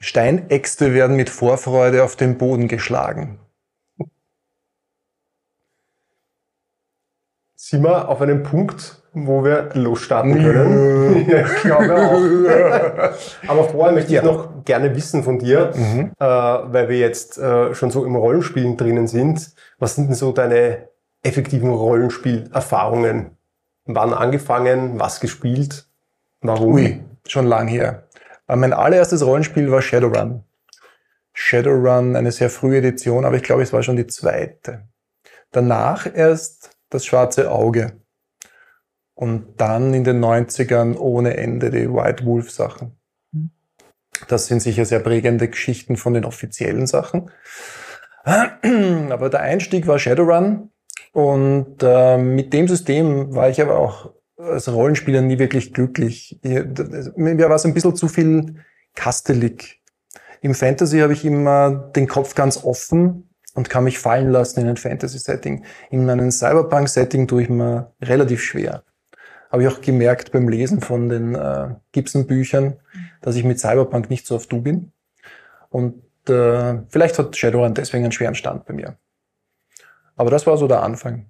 Steinäxte 0.00 0.94
werden 0.94 1.16
mit 1.16 1.28
Vorfreude 1.28 2.02
auf 2.02 2.16
den 2.16 2.38
Boden 2.38 2.66
geschlagen. 2.66 3.38
Sind 7.56 7.82
wir 7.82 8.08
auf 8.08 8.22
einem 8.22 8.42
Punkt, 8.42 8.99
wo 9.12 9.42
wir 9.44 9.70
losstarten 9.74 10.34
können? 10.34 11.26
Ja, 11.28 11.40
ich 11.44 11.62
glaube 11.62 11.94
auch. 11.96 13.10
Aber 13.48 13.64
vorher 13.64 13.92
möchte 13.92 14.14
ich 14.14 14.22
noch 14.22 14.64
gerne 14.64 14.94
wissen 14.94 15.22
von 15.22 15.38
dir, 15.38 15.72
Mhm. 15.74 16.12
äh, 16.18 16.24
weil 16.24 16.88
wir 16.88 16.98
jetzt 16.98 17.36
äh, 17.38 17.74
schon 17.74 17.90
so 17.90 18.04
im 18.04 18.14
Rollenspielen 18.16 18.76
drinnen 18.76 19.06
sind. 19.08 19.54
Was 19.78 19.96
sind 19.96 20.06
denn 20.08 20.14
so 20.14 20.32
deine 20.32 20.88
effektiven 21.22 21.70
Rollenspielerfahrungen? 21.70 23.36
Wann 23.86 24.14
angefangen? 24.14 24.98
Was 25.00 25.20
gespielt? 25.20 25.86
Warum? 26.42 26.74
Ui, 26.74 27.00
schon 27.26 27.46
lang 27.46 27.66
her. 27.68 28.04
Aber 28.46 28.56
mein 28.58 28.72
allererstes 28.72 29.24
Rollenspiel 29.24 29.70
war 29.70 29.82
Shadowrun. 29.82 30.44
Shadowrun, 31.32 32.16
eine 32.16 32.32
sehr 32.32 32.50
frühe 32.50 32.78
Edition, 32.78 33.24
aber 33.24 33.36
ich 33.36 33.42
glaube, 33.42 33.62
es 33.62 33.72
war 33.72 33.82
schon 33.82 33.96
die 33.96 34.06
zweite. 34.06 34.82
Danach 35.52 36.06
erst 36.12 36.70
das 36.90 37.04
schwarze 37.04 37.50
Auge. 37.50 37.92
Und 39.20 39.60
dann 39.60 39.92
in 39.92 40.02
den 40.02 40.18
90ern 40.24 40.96
ohne 40.96 41.36
Ende 41.36 41.70
die 41.70 41.92
White 41.92 42.24
Wolf 42.24 42.50
Sachen. 42.50 42.96
Das 44.28 44.46
sind 44.46 44.60
sicher 44.62 44.86
sehr 44.86 45.00
prägende 45.00 45.46
Geschichten 45.48 45.98
von 45.98 46.14
den 46.14 46.24
offiziellen 46.24 46.86
Sachen. 46.86 47.30
Aber 48.24 49.28
der 49.28 49.40
Einstieg 49.40 49.86
war 49.86 49.98
Shadowrun. 49.98 50.70
Und 51.12 51.82
äh, 51.82 52.16
mit 52.16 52.54
dem 52.54 52.66
System 52.66 53.34
war 53.34 53.50
ich 53.50 53.60
aber 53.60 53.78
auch 53.78 54.12
als 54.38 54.72
Rollenspieler 54.72 55.20
nie 55.20 55.38
wirklich 55.38 55.74
glücklich. 55.74 56.38
Ich- 56.42 57.16
Mir 57.16 57.48
war 57.48 57.56
es 57.56 57.66
ein 57.66 57.74
bisschen 57.74 57.96
zu 57.96 58.08
viel 58.08 58.54
kastelig. 58.94 59.82
Im 60.40 60.54
Fantasy 60.54 61.00
habe 61.00 61.12
ich 61.12 61.26
immer 61.26 61.90
den 61.94 62.06
Kopf 62.08 62.34
ganz 62.34 62.64
offen 62.64 63.28
und 63.54 63.68
kann 63.68 63.84
mich 63.84 63.98
fallen 63.98 64.30
lassen 64.30 64.60
in 64.60 64.68
ein 64.68 64.76
Fantasy-Setting. 64.78 65.64
In 65.90 66.08
einem 66.08 66.30
Cyberpunk-Setting 66.30 67.26
tue 67.26 67.42
ich 67.42 67.48
mir 67.50 67.92
relativ 68.00 68.42
schwer. 68.42 68.82
Habe 69.50 69.62
ich 69.62 69.68
auch 69.68 69.80
gemerkt 69.80 70.32
beim 70.32 70.48
Lesen 70.48 70.80
von 70.80 71.08
den 71.08 71.34
äh, 71.34 71.74
Gibson-Büchern, 71.92 72.76
dass 73.20 73.36
ich 73.36 73.44
mit 73.44 73.58
Cyberpunk 73.58 74.08
nicht 74.08 74.26
so 74.26 74.36
auf 74.36 74.46
Du 74.46 74.62
bin. 74.62 74.92
Und 75.70 76.02
äh, 76.28 76.78
vielleicht 76.88 77.18
hat 77.18 77.36
Shadowrun 77.36 77.74
deswegen 77.74 78.04
einen 78.04 78.12
schweren 78.12 78.34
Stand 78.34 78.66
bei 78.66 78.74
mir. 78.74 78.96
Aber 80.16 80.30
das 80.30 80.46
war 80.46 80.56
so 80.56 80.68
der 80.68 80.82
Anfang. 80.82 81.26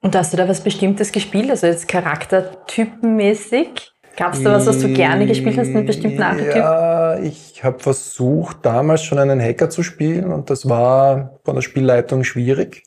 Und 0.00 0.14
hast 0.14 0.32
du 0.32 0.36
da 0.36 0.48
was 0.48 0.60
Bestimmtes 0.60 1.12
gespielt? 1.12 1.50
Also 1.50 1.66
jetzt 1.66 1.88
charaktertypenmäßig? 1.88 3.94
Gab 4.16 4.34
es 4.34 4.42
da 4.42 4.52
was, 4.52 4.66
was 4.66 4.80
du 4.80 4.92
gerne 4.92 5.26
gespielt 5.26 5.58
hast, 5.58 5.68
einen 5.68 5.86
bestimmten 5.86 6.22
Archetyp? 6.22 6.54
Ja, 6.54 7.18
ich 7.18 7.64
habe 7.64 7.80
versucht, 7.80 8.58
damals 8.62 9.02
schon 9.02 9.18
einen 9.18 9.40
Hacker 9.40 9.70
zu 9.70 9.82
spielen 9.82 10.32
und 10.32 10.50
das 10.50 10.68
war 10.68 11.40
von 11.44 11.56
der 11.56 11.62
Spielleitung 11.62 12.22
schwierig. 12.22 12.84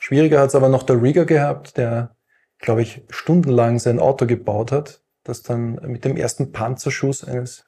Schwieriger 0.00 0.40
hat 0.40 0.48
es 0.48 0.54
aber 0.54 0.68
noch 0.68 0.82
der 0.82 1.00
Rigger 1.00 1.24
gehabt, 1.24 1.76
der, 1.76 2.16
glaube 2.60 2.82
ich, 2.82 3.02
stundenlang 3.10 3.78
sein 3.78 3.98
Auto 3.98 4.26
gebaut 4.26 4.72
hat, 4.72 5.00
das 5.24 5.42
dann 5.42 5.74
mit 5.86 6.04
dem 6.04 6.16
ersten 6.16 6.52
Panzerschuss 6.52 7.24
eines 7.24 7.64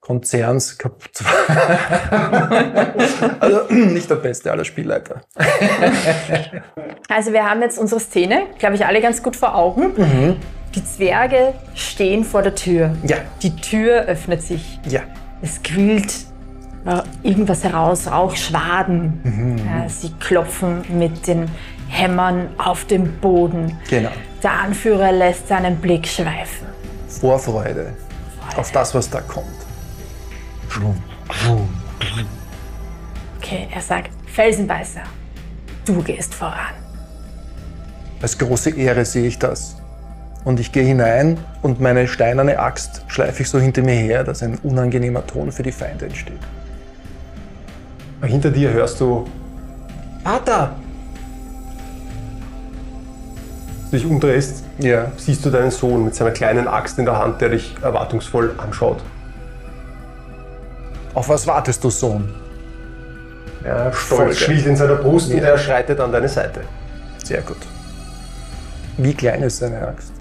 Konzerns 0.00 0.78
kaputt 0.78 1.24
war. 1.24 2.50
also 3.40 3.60
nicht 3.74 4.08
der 4.08 4.14
beste 4.16 4.50
aller 4.50 4.64
Spielleiter. 4.64 5.22
Also 7.10 7.32
wir 7.32 7.48
haben 7.48 7.62
jetzt 7.62 7.78
unsere 7.78 8.00
Szene, 8.00 8.48
glaube 8.58 8.74
ich, 8.74 8.84
alle 8.84 9.00
ganz 9.00 9.22
gut 9.22 9.34
vor 9.34 9.54
Augen. 9.54 10.36
Die 10.74 10.84
Zwerge 10.84 11.54
stehen 11.74 12.22
vor 12.22 12.42
der 12.42 12.54
Tür. 12.54 12.94
Ja, 13.02 13.16
Die 13.42 13.56
Tür 13.56 14.02
öffnet 14.02 14.42
sich. 14.42 14.78
ja. 14.86 15.00
Es 15.40 15.62
quillt 15.62 16.12
äh, 16.84 17.00
irgendwas 17.22 17.64
heraus, 17.64 18.10
Rauchschwaden. 18.10 19.62
Ja, 19.66 19.88
sie 19.88 20.12
klopfen 20.20 20.82
mit 20.98 21.26
den 21.26 21.48
Hämmern 21.88 22.48
auf 22.58 22.84
den 22.84 23.18
Boden. 23.20 23.78
Genau. 23.88 24.10
Der 24.42 24.52
Anführer 24.52 25.10
lässt 25.12 25.48
seinen 25.48 25.76
Blick 25.76 26.06
schweifen. 26.06 26.66
Vorfreude 27.08 27.94
auf 28.56 28.70
das, 28.72 28.94
was 28.94 29.10
da 29.10 29.20
kommt. 29.20 29.46
Okay, 33.38 33.68
er 33.72 33.80
sagt, 33.80 34.10
Felsenbeißer, 34.26 35.02
du 35.86 36.02
gehst 36.02 36.34
voran. 36.34 36.74
Als 38.20 38.36
große 38.36 38.70
Ehre 38.70 39.04
sehe 39.04 39.26
ich 39.26 39.38
das. 39.38 39.76
Und 40.44 40.60
ich 40.60 40.72
gehe 40.72 40.84
hinein 40.84 41.38
und 41.62 41.80
meine 41.80 42.06
steinerne 42.06 42.58
Axt 42.58 43.04
schleife 43.08 43.42
ich 43.42 43.48
so 43.48 43.58
hinter 43.58 43.82
mir 43.82 43.94
her, 43.94 44.24
dass 44.24 44.42
ein 44.42 44.58
unangenehmer 44.62 45.26
Ton 45.26 45.50
für 45.52 45.62
die 45.62 45.72
Feinde 45.72 46.06
entsteht. 46.06 46.38
Hinter 48.22 48.50
dir 48.50 48.72
hörst 48.72 49.00
du 49.00 49.26
Vater! 50.24 50.76
Dich 53.90 54.04
umdrehst, 54.06 54.64
Ja. 54.78 55.06
siehst 55.16 55.44
du 55.44 55.50
deinen 55.50 55.70
Sohn 55.70 56.04
mit 56.04 56.14
seiner 56.14 56.30
kleinen 56.30 56.68
Axt 56.68 56.98
in 56.98 57.04
der 57.04 57.18
Hand, 57.18 57.40
der 57.40 57.50
dich 57.50 57.74
erwartungsvoll 57.82 58.54
anschaut. 58.58 58.98
Auf 61.14 61.28
was 61.28 61.46
wartest 61.46 61.82
du, 61.84 61.90
Sohn? 61.90 62.34
Er 63.64 63.92
stolz 63.92 64.38
schwillt 64.38 64.66
in 64.66 64.76
seiner 64.76 64.94
Brust 64.96 65.32
und 65.32 65.38
er 65.42 65.58
schreitet 65.58 65.98
an 66.00 66.12
deine 66.12 66.28
Seite. 66.28 66.60
Sehr 67.24 67.42
gut. 67.42 67.56
Wie 68.96 69.14
klein 69.14 69.42
ist 69.42 69.58
seine 69.58 69.86
Axt? 69.88 70.12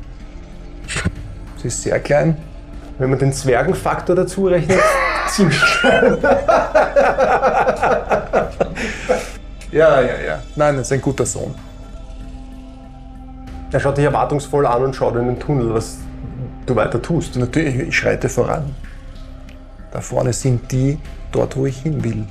Sie 1.58 1.67
ist 1.67 1.82
sehr 1.84 1.99
klein. 1.99 2.38
Wenn 2.97 3.10
man 3.12 3.19
den 3.19 3.32
Zwergenfaktor 3.32 4.15
dazu 4.15 4.47
rechnet, 4.47 4.80
ziemlich 5.27 5.62
klein. 5.80 6.17
Ja, 9.71 10.01
ja, 10.01 10.19
ja. 10.25 10.39
Nein, 10.56 10.77
das 10.77 10.88
ist 10.88 10.93
ein 10.93 11.01
guter 11.01 11.25
Sohn. 11.25 11.53
Er 13.71 13.80
schaut 13.80 13.97
dich 13.97 14.06
erwartungsvoll 14.06 14.65
an 14.65 14.84
und 14.84 14.95
schaut 14.95 15.15
in 15.15 15.27
den 15.27 15.39
Tunnel. 15.39 15.73
Was 15.73 15.97
du 16.67 16.75
weiter 16.75 17.01
tust. 17.01 17.36
Natürlich, 17.36 17.75
ich 17.75 17.97
schreite 17.97 18.30
voran. 18.30 18.75
Da 19.91 20.01
vorne 20.01 20.34
sind 20.34 20.71
die, 20.71 20.99
dort 21.32 21.56
wo 21.56 21.65
ich 21.65 21.82
hin 21.82 22.03
will. 22.03 22.25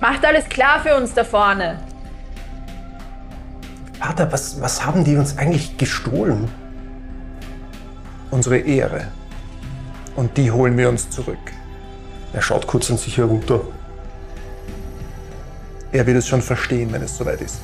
Macht 0.00 0.24
alles 0.24 0.48
klar 0.48 0.80
für 0.80 0.96
uns 0.96 1.12
da 1.14 1.24
vorne. 1.24 1.78
Vater, 3.98 4.30
was, 4.30 4.60
was 4.60 4.84
haben 4.86 5.02
die 5.04 5.16
uns 5.16 5.36
eigentlich 5.36 5.76
gestohlen? 5.76 6.48
Unsere 8.30 8.58
Ehre. 8.58 9.08
Und 10.14 10.36
die 10.36 10.50
holen 10.50 10.76
wir 10.76 10.88
uns 10.88 11.10
zurück. 11.10 11.38
Er 12.32 12.42
schaut 12.42 12.66
kurz 12.66 12.90
an 12.90 12.98
sich 12.98 13.16
herunter. 13.16 13.60
Er 15.90 16.06
wird 16.06 16.18
es 16.18 16.28
schon 16.28 16.42
verstehen, 16.42 16.92
wenn 16.92 17.02
es 17.02 17.16
soweit 17.16 17.40
ist. 17.40 17.60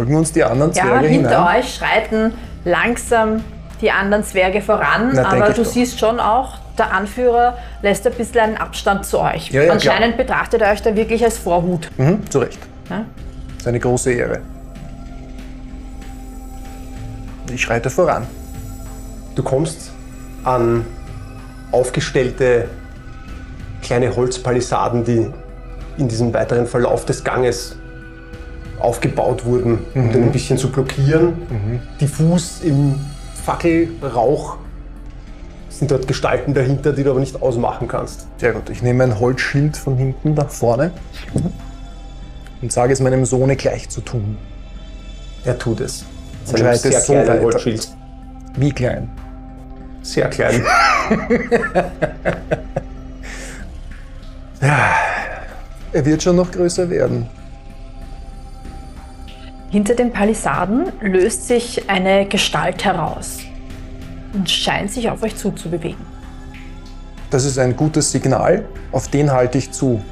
Folgen 0.00 0.16
uns 0.16 0.32
die 0.32 0.42
anderen 0.42 0.72
Ja, 0.72 0.82
Zwerge 0.84 1.08
hinter 1.08 1.28
hinein? 1.40 1.58
euch 1.58 1.74
schreiten 1.74 2.32
langsam 2.64 3.44
die 3.82 3.90
anderen 3.90 4.24
Zwerge 4.24 4.62
voran, 4.62 5.10
Na, 5.12 5.26
aber 5.28 5.50
du 5.50 5.62
doch. 5.62 5.70
siehst 5.70 5.98
schon 5.98 6.18
auch, 6.18 6.56
der 6.78 6.90
Anführer 6.90 7.58
lässt 7.82 8.06
ein 8.06 8.14
bisschen 8.14 8.40
einen 8.40 8.56
Abstand 8.56 9.04
zu 9.04 9.20
euch. 9.20 9.50
Ja, 9.50 9.64
ja, 9.64 9.72
Anscheinend 9.72 10.16
betrachtet 10.16 10.62
er 10.62 10.72
euch 10.72 10.80
da 10.80 10.96
wirklich 10.96 11.22
als 11.22 11.36
Vorhut. 11.36 11.90
Mhm, 11.98 12.30
zu 12.30 12.38
Recht. 12.38 12.58
Ja? 12.88 13.04
Das 13.48 13.58
ist 13.58 13.68
eine 13.68 13.78
große 13.78 14.10
Ehre. 14.10 14.40
Ich 17.52 17.60
schreite 17.60 17.90
voran. 17.90 18.26
Du 19.34 19.42
kommst 19.42 19.90
an 20.44 20.86
aufgestellte 21.72 22.70
kleine 23.82 24.16
Holzpalisaden, 24.16 25.04
die 25.04 25.30
in 25.98 26.08
diesem 26.08 26.32
weiteren 26.32 26.66
Verlauf 26.66 27.04
des 27.04 27.22
Ganges 27.22 27.76
aufgebaut 28.80 29.44
wurden, 29.44 29.78
um 29.94 30.12
den 30.12 30.24
ein 30.24 30.32
bisschen 30.32 30.58
zu 30.58 30.70
blockieren. 30.70 31.34
Diffus 32.00 32.60
im 32.62 33.00
Fackelrauch 33.44 34.56
sind 35.68 35.90
dort 35.90 36.06
Gestalten 36.06 36.54
dahinter, 36.54 36.92
die 36.92 37.04
du 37.04 37.10
aber 37.10 37.20
nicht 37.20 37.40
ausmachen 37.40 37.88
kannst. 37.88 38.26
Sehr 38.38 38.52
gut. 38.52 38.68
Ich 38.70 38.82
nehme 38.82 39.04
ein 39.04 39.18
Holzschild 39.18 39.76
von 39.76 39.96
hinten 39.96 40.34
nach 40.34 40.50
vorne 40.50 40.90
und 42.60 42.72
sage 42.72 42.92
es 42.92 43.00
meinem 43.00 43.24
Sohne 43.24 43.56
gleich 43.56 43.88
zu 43.88 44.00
tun. 44.00 44.36
Er 45.44 45.58
tut 45.58 45.80
es. 45.80 46.04
Und 46.48 46.58
schreitet 46.58 46.94
so 46.94 47.12
kleinen 47.12 47.28
weiter. 47.28 47.42
Holzschild. 47.42 47.88
Wie 48.56 48.72
klein? 48.72 49.08
Sehr 50.02 50.28
klein. 50.28 50.62
Er 55.92 56.04
wird 56.04 56.22
schon 56.22 56.36
noch 56.36 56.50
größer 56.50 56.88
werden. 56.88 57.26
Hinter 59.70 59.94
den 59.94 60.12
Palisaden 60.12 60.92
löst 61.00 61.46
sich 61.46 61.88
eine 61.88 62.26
Gestalt 62.26 62.84
heraus 62.84 63.38
und 64.32 64.50
scheint 64.50 64.90
sich 64.90 65.08
auf 65.08 65.22
euch 65.22 65.36
zuzubewegen. 65.36 66.04
Das 67.30 67.44
ist 67.44 67.56
ein 67.56 67.76
gutes 67.76 68.10
Signal. 68.10 68.64
Auf 68.90 69.06
den 69.06 69.30
halte 69.30 69.58
ich 69.58 69.70
zu. 69.70 70.02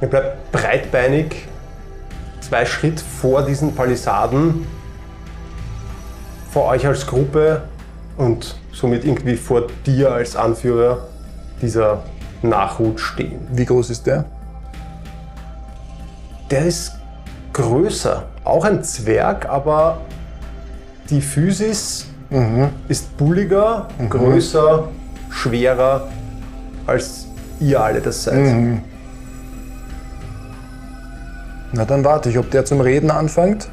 Er 0.00 0.08
bleibt 0.08 0.50
breitbeinig, 0.50 1.46
zwei 2.40 2.64
Schritt 2.64 3.00
vor 3.00 3.44
diesen 3.44 3.74
Palisaden, 3.74 4.66
vor 6.50 6.68
euch 6.68 6.86
als 6.86 7.06
Gruppe 7.06 7.64
und 8.16 8.56
somit 8.72 9.04
irgendwie 9.04 9.36
vor 9.36 9.66
dir 9.84 10.12
als 10.12 10.36
Anführer 10.36 11.06
dieser 11.60 12.02
Nachhut 12.40 12.98
stehen. 12.98 13.46
Wie 13.52 13.66
groß 13.66 13.90
ist 13.90 14.06
der? 14.06 14.24
Der 16.50 16.64
ist 16.64 16.99
größer, 17.52 18.24
auch 18.44 18.64
ein 18.64 18.82
Zwerg, 18.84 19.48
aber 19.48 19.98
die 21.08 21.20
Physis 21.20 22.06
ist 22.88 23.16
bulliger, 23.16 23.88
größer, 24.08 24.88
schwerer, 25.30 26.06
als 26.86 27.26
ihr 27.58 27.82
alle 27.82 28.00
das 28.00 28.24
seid. 28.24 28.80
Na, 31.72 31.84
dann 31.84 32.04
warte 32.04 32.30
ich, 32.30 32.38
ob 32.38 32.50
der 32.50 32.64
zum 32.64 32.80
Reden 32.80 33.10
anfängt 33.10 33.68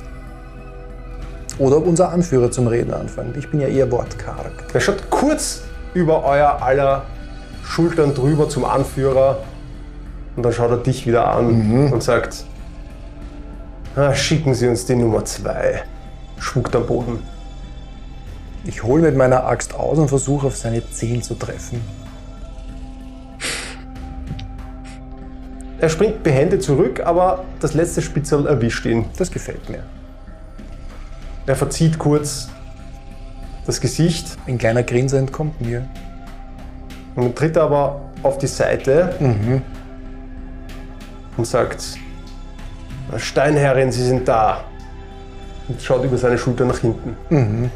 oder 1.59 1.77
ob 1.77 1.87
unser 1.87 2.11
Anführer 2.11 2.51
zum 2.51 2.67
Reden 2.67 2.93
anfängt. 2.93 3.37
Ich 3.37 3.49
bin 3.49 3.59
ja 3.59 3.67
eher 3.67 3.91
wortkarg. 3.91 4.51
Er 4.73 4.79
schaut 4.79 5.09
kurz 5.09 5.61
über 5.93 6.23
euer 6.23 6.61
aller 6.61 7.03
Schultern 7.63 8.13
drüber 8.13 8.49
zum 8.49 8.65
Anführer 8.65 9.39
und 10.35 10.43
dann 10.43 10.53
schaut 10.53 10.69
er 10.69 10.77
dich 10.77 11.07
wieder 11.07 11.27
an 11.27 11.91
und 11.91 12.03
sagt, 12.03 12.45
"Ah, 13.97 14.13
schicken 14.13 14.53
Sie 14.53 14.67
uns 14.67 14.85
die 14.85 14.95
Nummer 14.95 15.25
zwei. 15.25 15.81
Spuckt 16.37 16.75
am 16.75 16.85
Boden. 16.85 17.19
Ich 18.63 18.83
hole 18.83 19.01
mit 19.01 19.17
meiner 19.17 19.45
Axt 19.45 19.73
aus 19.73 19.97
und 19.97 20.07
versuche 20.07 20.47
auf 20.47 20.55
seine 20.55 20.87
Zehen 20.91 21.23
zu 21.23 21.33
treffen. 21.33 21.81
Er 25.79 25.89
springt 25.89 26.21
behende 26.21 26.59
zurück, 26.59 27.01
aber 27.03 27.43
das 27.59 27.73
letzte 27.73 28.01
Spitzel 28.03 28.45
erwischt 28.45 28.85
ihn. 28.85 29.05
Das 29.17 29.31
gefällt 29.31 29.67
mir. 29.69 29.83
Er 31.47 31.55
verzieht 31.55 31.97
kurz 31.97 32.49
das 33.65 33.81
Gesicht 33.81 34.37
Ein 34.47 34.57
kleiner 34.57 34.83
Grinser 34.83 35.17
entkommt 35.17 35.59
mir. 35.59 35.87
und 37.15 37.35
tritt 37.35 37.57
aber 37.57 38.01
auf 38.21 38.37
die 38.37 38.47
Seite 38.47 39.15
und 41.35 41.47
sagt, 41.47 41.97
Steinherrin, 43.17 43.91
Sie 43.91 44.03
sind 44.03 44.27
da. 44.27 44.63
Und 45.67 45.81
schaut 45.81 46.03
über 46.03 46.17
seine 46.17 46.37
Schulter 46.37 46.65
nach 46.65 46.79
hinten. 46.79 47.71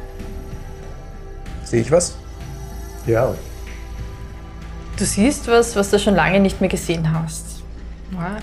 Sehe 1.64 1.82
ich 1.82 1.92
was? 1.92 2.16
Ja. 3.06 3.34
Du 4.98 5.06
siehst 5.06 5.48
was, 5.48 5.76
was 5.76 5.90
du 5.90 5.98
schon 6.00 6.16
lange 6.16 6.40
nicht 6.40 6.62
mehr 6.62 6.70
gesehen 6.70 7.12
hast. 7.12 7.64
Ja, 8.14 8.38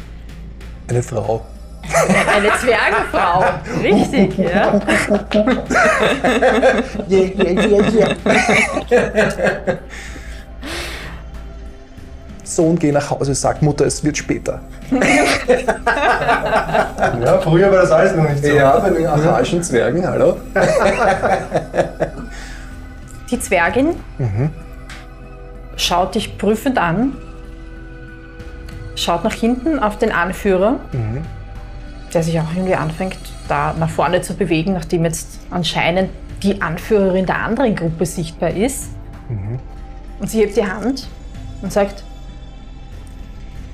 Eine 0.89 1.03
Frau. 1.03 1.47
Eine 1.83 2.51
Zwergenfrau. 2.59 3.45
Richtig, 3.83 4.39
ja. 4.39 4.81
Sohn, 12.59 12.77
geh 12.77 12.91
nach 12.91 13.09
Hause, 13.09 13.37
sag 13.37 13.63
Mutter, 13.63 13.87
es 13.87 14.03
wird 14.03 14.17
später. 14.17 14.59
ja, 14.91 14.99
früher 17.41 17.71
war 17.71 17.83
das 17.83 17.93
alles 17.93 18.17
noch 18.17 18.29
nicht 18.29 18.45
so. 18.45 18.53
bei 18.53 18.91
den 18.91 19.07
archaischen 19.07 19.63
Zwergen, 19.63 20.05
hallo? 20.05 20.39
Die 23.31 23.39
Zwergin 23.39 23.91
schaut 25.77 26.17
dich 26.17 26.37
prüfend 26.37 26.79
an, 26.79 27.13
schaut 28.97 29.23
nach 29.23 29.35
hinten 29.35 29.79
auf 29.79 29.97
den 29.97 30.11
Anführer, 30.11 30.81
der 32.13 32.25
sich 32.25 32.41
auch 32.41 32.53
irgendwie 32.57 32.75
anfängt, 32.75 33.19
da 33.47 33.73
nach 33.79 33.91
vorne 33.91 34.21
zu 34.21 34.35
bewegen, 34.35 34.73
nachdem 34.73 35.05
jetzt 35.05 35.39
anscheinend 35.51 36.11
die 36.43 36.61
Anführerin 36.61 37.25
der 37.25 37.41
anderen 37.41 37.77
Gruppe 37.77 38.05
sichtbar 38.05 38.51
ist. 38.51 38.89
Und 40.19 40.29
sie 40.29 40.41
hebt 40.41 40.57
die 40.57 40.67
Hand 40.67 41.07
und 41.63 41.73
sagt, 41.73 42.03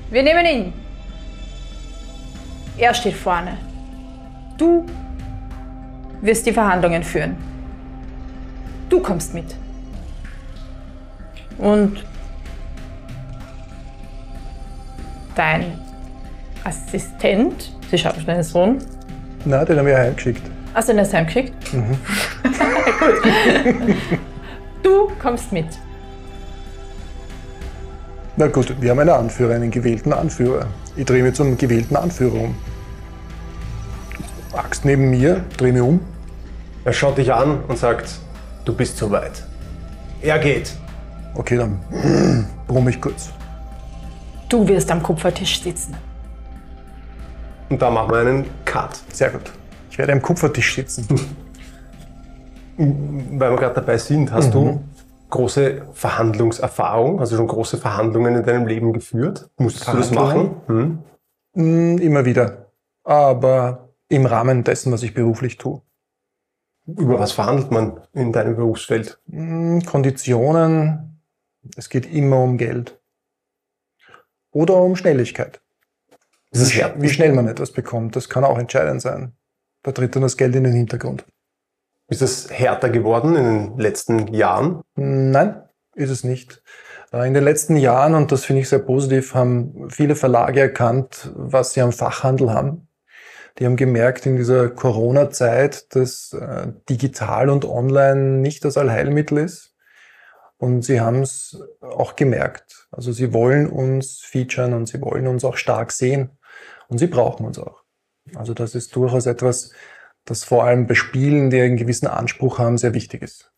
wir 0.09 0.23
nehmen 0.23 0.45
ihn. 0.45 0.73
Er 2.77 2.93
steht 2.93 3.15
vorne. 3.15 3.57
Du 4.57 4.85
wirst 6.21 6.45
die 6.45 6.51
Verhandlungen 6.53 7.03
führen. 7.03 7.35
Du 8.89 8.99
kommst 9.01 9.33
mit. 9.33 9.55
Und 11.57 12.03
dein 15.35 15.79
Assistent, 16.63 17.71
sie 17.89 17.97
schaut 17.97 18.17
auf 18.17 18.25
deinen 18.25 18.43
Sohn, 18.43 18.79
Na, 19.45 19.63
den 19.63 19.77
haben 19.79 19.85
wir 19.85 19.97
heimgeschickt. 19.97 20.41
hast 20.73 20.89
du 20.89 20.93
ihn 20.93 20.99
erst 20.99 21.13
heimgeschickt? 21.13 21.53
Gut. 21.71 21.83
Du 24.83 25.09
kommst 25.19 25.51
mit. 25.51 25.65
Na 28.37 28.47
gut, 28.47 28.75
wir 28.81 28.91
haben 28.91 28.99
einen 28.99 29.09
Anführer, 29.11 29.55
einen 29.55 29.71
gewählten 29.71 30.11
Anführer. 30.11 30.67
Ich 30.97 31.05
drehe 31.05 31.23
mich 31.23 31.35
zum 31.35 31.57
gewählten 31.57 31.95
Anführer 31.95 32.41
um. 32.41 32.55
Axt 34.51 34.83
neben 34.83 35.09
mir, 35.09 35.45
drehe 35.55 35.71
mich 35.71 35.81
um. 35.81 36.01
Er 36.83 36.91
schaut 36.91 37.17
dich 37.17 37.31
an 37.33 37.63
und 37.67 37.77
sagt, 37.77 38.19
du 38.65 38.73
bist 38.73 38.97
zu 38.97 39.09
weit. 39.09 39.45
Er 40.21 40.37
geht. 40.39 40.75
Okay, 41.33 41.55
dann 41.55 41.79
brumm 42.67 42.89
ich 42.89 42.99
kurz. 42.99 43.29
Du 44.49 44.67
wirst 44.67 44.91
am 44.91 45.01
Kupfertisch 45.01 45.61
sitzen. 45.61 45.95
Und 47.69 47.81
da 47.81 47.89
machen 47.89 48.11
wir 48.11 48.19
einen 48.19 48.45
Cut. 48.65 48.99
Sehr 49.13 49.29
gut. 49.29 49.49
Ich 49.89 49.97
werde 49.97 50.11
am 50.11 50.21
Kupfertisch 50.21 50.75
sitzen. 50.75 51.07
Weil 52.77 53.51
wir 53.51 53.57
gerade 53.57 53.75
dabei 53.75 53.97
sind, 53.97 54.29
hast 54.31 54.53
du 54.53 54.83
große 55.29 55.87
Verhandlungserfahrung? 55.93 57.19
Hast 57.19 57.31
du 57.31 57.37
schon 57.37 57.47
große 57.47 57.77
Verhandlungen 57.77 58.35
in 58.35 58.43
deinem 58.43 58.67
Leben 58.67 58.93
geführt? 58.93 59.49
Musstest 59.57 59.91
du 59.91 59.97
das 59.97 60.11
machen? 60.11 60.61
Hm? 60.67 61.03
Mm, 61.53 61.97
Immer 61.97 62.25
wieder. 62.25 62.71
Aber 63.03 63.89
im 64.09 64.25
Rahmen 64.25 64.63
dessen, 64.63 64.91
was 64.91 65.03
ich 65.03 65.13
beruflich 65.13 65.57
tue. 65.57 65.81
Über 66.87 67.19
was 67.19 67.31
verhandelt 67.31 67.71
man 67.71 67.99
in 68.13 68.31
deinem 68.31 68.55
Berufsfeld? 68.55 69.19
Hm, 69.29 69.81
Konditionen, 69.83 71.21
es 71.75 71.89
geht 71.89 72.11
immer 72.11 72.41
um 72.41 72.57
Geld. 72.57 72.99
Oder 74.51 74.75
um 74.75 74.95
Schnelligkeit. 74.95 75.61
Wie 76.51 77.09
schnell 77.09 77.33
man 77.33 77.47
etwas 77.47 77.71
bekommt, 77.71 78.15
das 78.15 78.29
kann 78.29 78.45
auch 78.45 78.57
entscheidend 78.57 79.01
sein. 79.01 79.33
Da 79.83 79.91
tritt 79.91 80.15
dann 80.15 80.21
das 80.21 80.37
Geld 80.37 80.55
in 80.55 80.63
den 80.63 80.73
Hintergrund. 80.73 81.25
Ist 82.07 82.21
es 82.21 82.51
härter 82.51 82.89
geworden 82.89 83.35
in 83.35 83.43
den 83.43 83.77
letzten 83.79 84.27
Jahren? 84.33 84.81
Nein, 84.95 85.63
ist 85.95 86.11
es 86.11 86.23
nicht. 86.23 86.61
Äh, 87.11 87.27
In 87.27 87.33
den 87.33 87.43
letzten 87.43 87.77
Jahren, 87.77 88.13
und 88.13 88.31
das 88.31 88.45
finde 88.45 88.61
ich 88.61 88.69
sehr 88.69 88.79
positiv, 88.79 89.33
haben 89.33 89.89
viele 89.89 90.15
Verlage 90.15 90.61
erkannt, 90.61 91.31
was 91.35 91.73
sie 91.73 91.81
am 91.81 91.91
Fachhandel 91.91 92.51
haben. 92.51 92.87
Die 93.57 93.65
haben 93.65 93.77
gemerkt 93.77 94.25
in 94.25 94.35
dieser 94.35 94.69
Corona-Zeit, 94.69 95.95
dass 95.95 96.33
äh, 96.33 96.73
digital 96.89 97.49
und 97.49 97.65
online 97.65 98.39
nicht 98.41 98.65
das 98.65 98.77
Allheilmittel 98.77 99.37
ist. 99.39 99.73
Und 100.57 100.83
sie 100.83 101.01
haben 101.01 101.21
es 101.21 101.61
auch 101.81 102.15
gemerkt. 102.15 102.87
Also 102.91 103.11
sie 103.11 103.33
wollen 103.33 103.67
uns 103.67 104.19
featuren 104.19 104.73
und 104.73 104.87
sie 104.87 105.01
wollen 105.01 105.27
uns 105.27 105.43
auch 105.43 105.57
stark 105.57 105.91
sehen. 105.91 106.31
Und 106.87 106.97
sie 106.97 107.07
brauchen 107.07 107.45
uns 107.45 107.57
auch. 107.57 107.81
Also 108.35 108.53
das 108.53 108.75
ist 108.75 108.95
durchaus 108.95 109.25
etwas, 109.25 109.71
das 110.25 110.43
vor 110.43 110.63
allem 110.63 110.87
bei 110.87 110.95
Spielen, 110.95 111.49
die 111.49 111.61
einen 111.61 111.77
gewissen 111.77 112.07
Anspruch 112.07 112.59
haben, 112.59 112.77
sehr 112.77 112.93
wichtig 112.93 113.21
ist. 113.21 113.51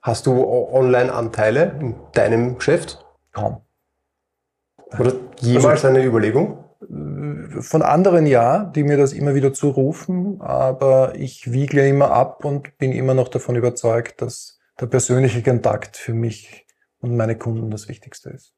Hast 0.00 0.26
du 0.26 0.44
Online-Anteile 0.44 1.76
in 1.80 1.94
deinem 2.12 2.56
Geschäft? 2.56 3.04
Kaum. 3.32 3.62
Oder 4.98 5.14
jemals 5.40 5.84
eine 5.84 6.04
Überlegung? 6.04 6.64
Von 7.60 7.82
anderen 7.82 8.26
ja, 8.26 8.64
die 8.64 8.82
mir 8.82 8.96
das 8.96 9.12
immer 9.12 9.34
wieder 9.34 9.52
zurufen, 9.52 10.40
aber 10.40 11.14
ich 11.14 11.52
wiegle 11.52 11.88
immer 11.88 12.10
ab 12.10 12.44
und 12.44 12.76
bin 12.78 12.92
immer 12.92 13.14
noch 13.14 13.28
davon 13.28 13.56
überzeugt, 13.56 14.20
dass 14.20 14.58
der 14.80 14.86
persönliche 14.86 15.42
Kontakt 15.42 15.96
für 15.96 16.12
mich 16.12 16.66
und 17.00 17.16
meine 17.16 17.38
Kunden 17.38 17.70
das 17.70 17.88
Wichtigste 17.88 18.30
ist. 18.30 18.54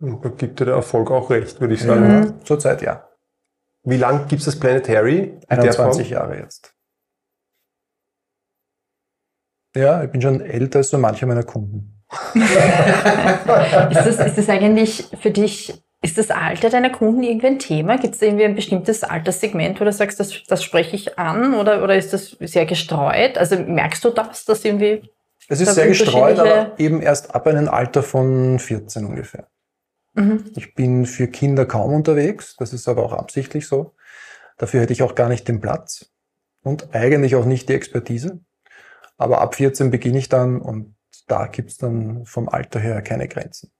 Und 0.00 0.24
Da 0.24 0.28
gibt 0.30 0.60
dir 0.60 0.66
der 0.66 0.74
Erfolg 0.74 1.10
auch 1.10 1.30
recht, 1.30 1.60
würde 1.60 1.74
ich 1.74 1.82
sagen. 1.82 2.20
Mhm. 2.20 2.44
Zurzeit 2.44 2.82
ja. 2.82 3.08
Wie 3.84 3.96
lang 3.96 4.28
gibt 4.28 4.40
es 4.40 4.46
das 4.46 4.58
Planetary? 4.58 5.18
in 5.18 5.40
der 5.48 5.58
21 5.58 5.76
Form? 5.76 6.12
Jahre 6.12 6.38
jetzt. 6.38 6.74
Ja, 9.74 10.04
ich 10.04 10.10
bin 10.10 10.20
schon 10.20 10.40
älter 10.40 10.80
als 10.80 10.90
so 10.90 10.98
manche 10.98 11.26
meiner 11.26 11.44
Kunden. 11.44 12.02
Ist 12.34 14.06
das, 14.06 14.26
ist 14.26 14.36
das 14.36 14.48
eigentlich 14.50 15.08
für 15.18 15.30
dich, 15.30 15.72
ist 16.02 16.18
das 16.18 16.30
Alter 16.30 16.68
deiner 16.68 16.90
Kunden 16.90 17.22
irgendwie 17.22 17.46
ein 17.46 17.58
Thema? 17.58 17.96
Gibt 17.96 18.14
es 18.14 18.20
irgendwie 18.20 18.44
ein 18.44 18.54
bestimmtes 18.54 19.02
Alterssegment, 19.02 19.80
wo 19.80 19.84
du 19.84 19.92
sagst, 19.92 20.20
das, 20.20 20.42
das 20.46 20.62
spreche 20.62 20.94
ich 20.94 21.18
an 21.18 21.54
oder, 21.54 21.82
oder 21.82 21.96
ist 21.96 22.12
das 22.12 22.36
sehr 22.40 22.66
gestreut? 22.66 23.38
Also 23.38 23.56
merkst 23.56 24.04
du 24.04 24.10
das, 24.10 24.44
dass 24.44 24.62
irgendwie 24.62 25.08
Es 25.48 25.62
ist 25.62 25.74
sehr 25.74 25.86
gestreut, 25.86 26.38
aber 26.38 26.78
eben 26.78 27.00
erst 27.00 27.34
ab 27.34 27.46
einem 27.46 27.68
Alter 27.68 28.02
von 28.02 28.58
14 28.58 29.06
ungefähr. 29.06 29.46
Mhm. 30.14 30.44
Ich 30.56 30.74
bin 30.74 31.06
für 31.06 31.28
Kinder 31.28 31.66
kaum 31.66 31.94
unterwegs, 31.94 32.56
das 32.56 32.72
ist 32.72 32.88
aber 32.88 33.04
auch 33.04 33.12
absichtlich 33.12 33.66
so. 33.66 33.94
Dafür 34.58 34.80
hätte 34.80 34.92
ich 34.92 35.02
auch 35.02 35.14
gar 35.14 35.28
nicht 35.28 35.48
den 35.48 35.60
Platz 35.60 36.12
und 36.62 36.94
eigentlich 36.94 37.34
auch 37.34 37.44
nicht 37.44 37.68
die 37.68 37.74
Expertise. 37.74 38.40
Aber 39.16 39.40
ab 39.40 39.54
14 39.54 39.90
beginne 39.90 40.18
ich 40.18 40.28
dann 40.28 40.60
und 40.60 40.94
da 41.28 41.46
gibt's 41.46 41.78
dann 41.78 42.24
vom 42.26 42.48
Alter 42.48 42.80
her 42.80 43.00
keine 43.02 43.28
Grenzen. 43.28 43.70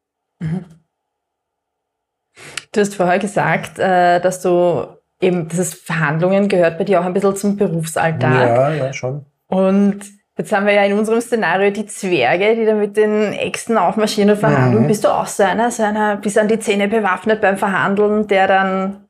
Du 2.72 2.80
hast 2.80 2.94
vorher 2.94 3.18
gesagt, 3.18 3.78
äh, 3.78 4.20
dass 4.20 4.40
du 4.40 4.96
eben 5.20 5.48
dieses 5.48 5.74
Verhandlungen 5.74 6.48
gehört 6.48 6.78
bei 6.78 6.84
dir 6.84 7.00
auch 7.00 7.04
ein 7.04 7.12
bisschen 7.12 7.36
zum 7.36 7.56
Berufsalltag. 7.56 8.48
Ja, 8.48 8.72
ja, 8.72 8.92
schon. 8.92 9.26
Und 9.46 10.00
jetzt 10.42 10.52
haben 10.52 10.66
wir 10.66 10.72
ja 10.74 10.84
in 10.84 10.92
unserem 10.98 11.20
Szenario 11.20 11.70
die 11.70 11.86
Zwerge, 11.86 12.56
die 12.56 12.64
da 12.64 12.74
mit 12.74 12.96
den 12.96 13.32
Äxten 13.32 13.78
aufmarschieren 13.78 14.30
und 14.30 14.36
verhandeln. 14.38 14.84
Mhm. 14.84 14.88
Bist 14.88 15.04
du 15.04 15.08
auch 15.08 15.26
so 15.26 15.42
einer, 15.44 15.70
so 15.70 15.82
einer 15.82 16.16
bis 16.16 16.36
an 16.36 16.48
die 16.48 16.58
Zähne 16.58 16.88
bewaffnet 16.88 17.40
beim 17.40 17.56
Verhandeln, 17.56 18.26
der 18.26 18.46
dann 18.48 19.06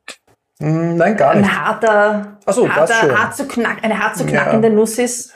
Hm, 0.59 0.95
Nein, 0.97 1.17
gar 1.17 1.35
nicht. 1.35 1.45
ein 1.49 1.65
harter, 1.65 2.37
so, 2.47 2.67
das 2.67 2.75
harter 2.75 2.93
schon. 2.93 3.17
hart 3.19 3.35
zu 3.35 3.47
knack, 3.47 3.83
eine 3.83 3.99
hart 3.99 4.15
zu 4.15 4.23
Ja. 4.23 4.29
knackende 4.29 4.69
Nuss 4.69 4.97
ist? 4.99 5.33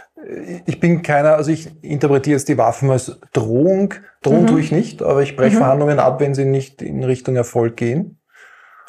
Ich 0.66 0.80
bin 0.80 1.02
keiner, 1.02 1.34
also 1.36 1.52
ich 1.52 1.72
interpretiere 1.84 2.36
jetzt 2.38 2.48
die 2.48 2.58
Waffen 2.58 2.90
als 2.92 3.20
Drohung. 3.34 3.94
Drohen 4.22 4.44
Mhm. 4.44 4.48
tue 4.48 4.60
ich 4.62 4.72
nicht, 4.72 5.02
aber 5.02 5.24
ich 5.24 5.36
breche 5.36 5.56
Mhm. 5.56 5.60
Verhandlungen 5.60 6.00
ab, 6.00 6.20
wenn 6.22 6.34
sie 6.36 6.46
nicht 6.46 6.82
in 6.82 7.04
Richtung 7.04 7.36
Erfolg 7.36 7.76
gehen. 7.78 8.22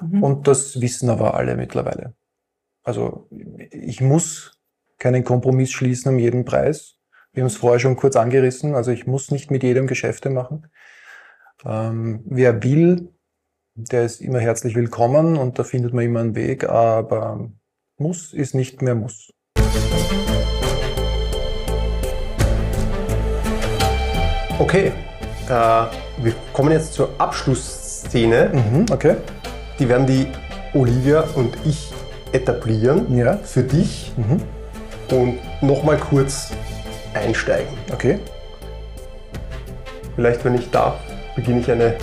Mhm. 0.03 0.23
Und 0.23 0.47
das 0.49 0.81
wissen 0.81 1.09
aber 1.11 1.35
alle 1.35 1.57
mittlerweile. 1.57 2.15
Also 2.85 3.27
ich 3.71 4.01
muss 4.01 4.53
keinen 4.99 5.25
Kompromiss 5.25 5.71
schließen 5.73 6.13
um 6.13 6.19
jeden 6.19 6.45
Preis. 6.45 6.98
Wir 7.39 7.43
haben 7.45 7.51
es 7.51 7.57
vorher 7.57 7.79
schon 7.79 7.95
kurz 7.95 8.17
angerissen. 8.17 8.75
Also 8.75 8.91
ich 8.91 9.07
muss 9.07 9.31
nicht 9.31 9.53
mit 9.53 9.63
jedem 9.63 9.87
Geschäfte 9.87 10.29
machen. 10.29 10.67
Ähm, 11.65 12.25
wer 12.27 12.65
will, 12.65 13.13
der 13.77 14.03
ist 14.05 14.21
immer 14.21 14.41
herzlich 14.41 14.75
willkommen 14.75 15.37
und 15.37 15.57
da 15.57 15.63
findet 15.63 15.95
man 15.95 16.05
immer 16.05 16.19
einen 16.19 16.35
Weg. 16.35 16.69
Aber 16.69 17.49
muss 17.97 18.33
ist 18.33 18.57
nicht 18.57 18.83
mehr 18.83 18.97
muss. 18.97 19.31
Okay, 24.59 24.91
äh, 25.49 25.51
wir 25.51 26.35
kommen 26.53 26.73
jetzt 26.73 26.95
zur 26.95 27.11
Abschlussszene. 27.19 28.51
Mhm, 28.53 28.87
okay. 28.91 29.15
Die 29.79 29.89
werden 29.89 30.09
die 30.09 30.27
Olivia 30.75 31.21
und 31.37 31.57
ich 31.65 31.93
etablieren 32.33 33.17
Ja. 33.17 33.37
für 33.37 33.63
dich 33.63 34.13
Mhm. 34.17 34.43
und 35.17 35.39
nochmal 35.63 35.99
kurz 35.99 36.51
einsteigen. 37.19 37.69
Okay. 37.93 38.19
Vielleicht, 40.15 40.45
wenn 40.45 40.55
ich 40.55 40.71
darf, 40.71 40.97
beginne 41.37 41.61
ich 41.61 41.71
eine. 41.71 41.95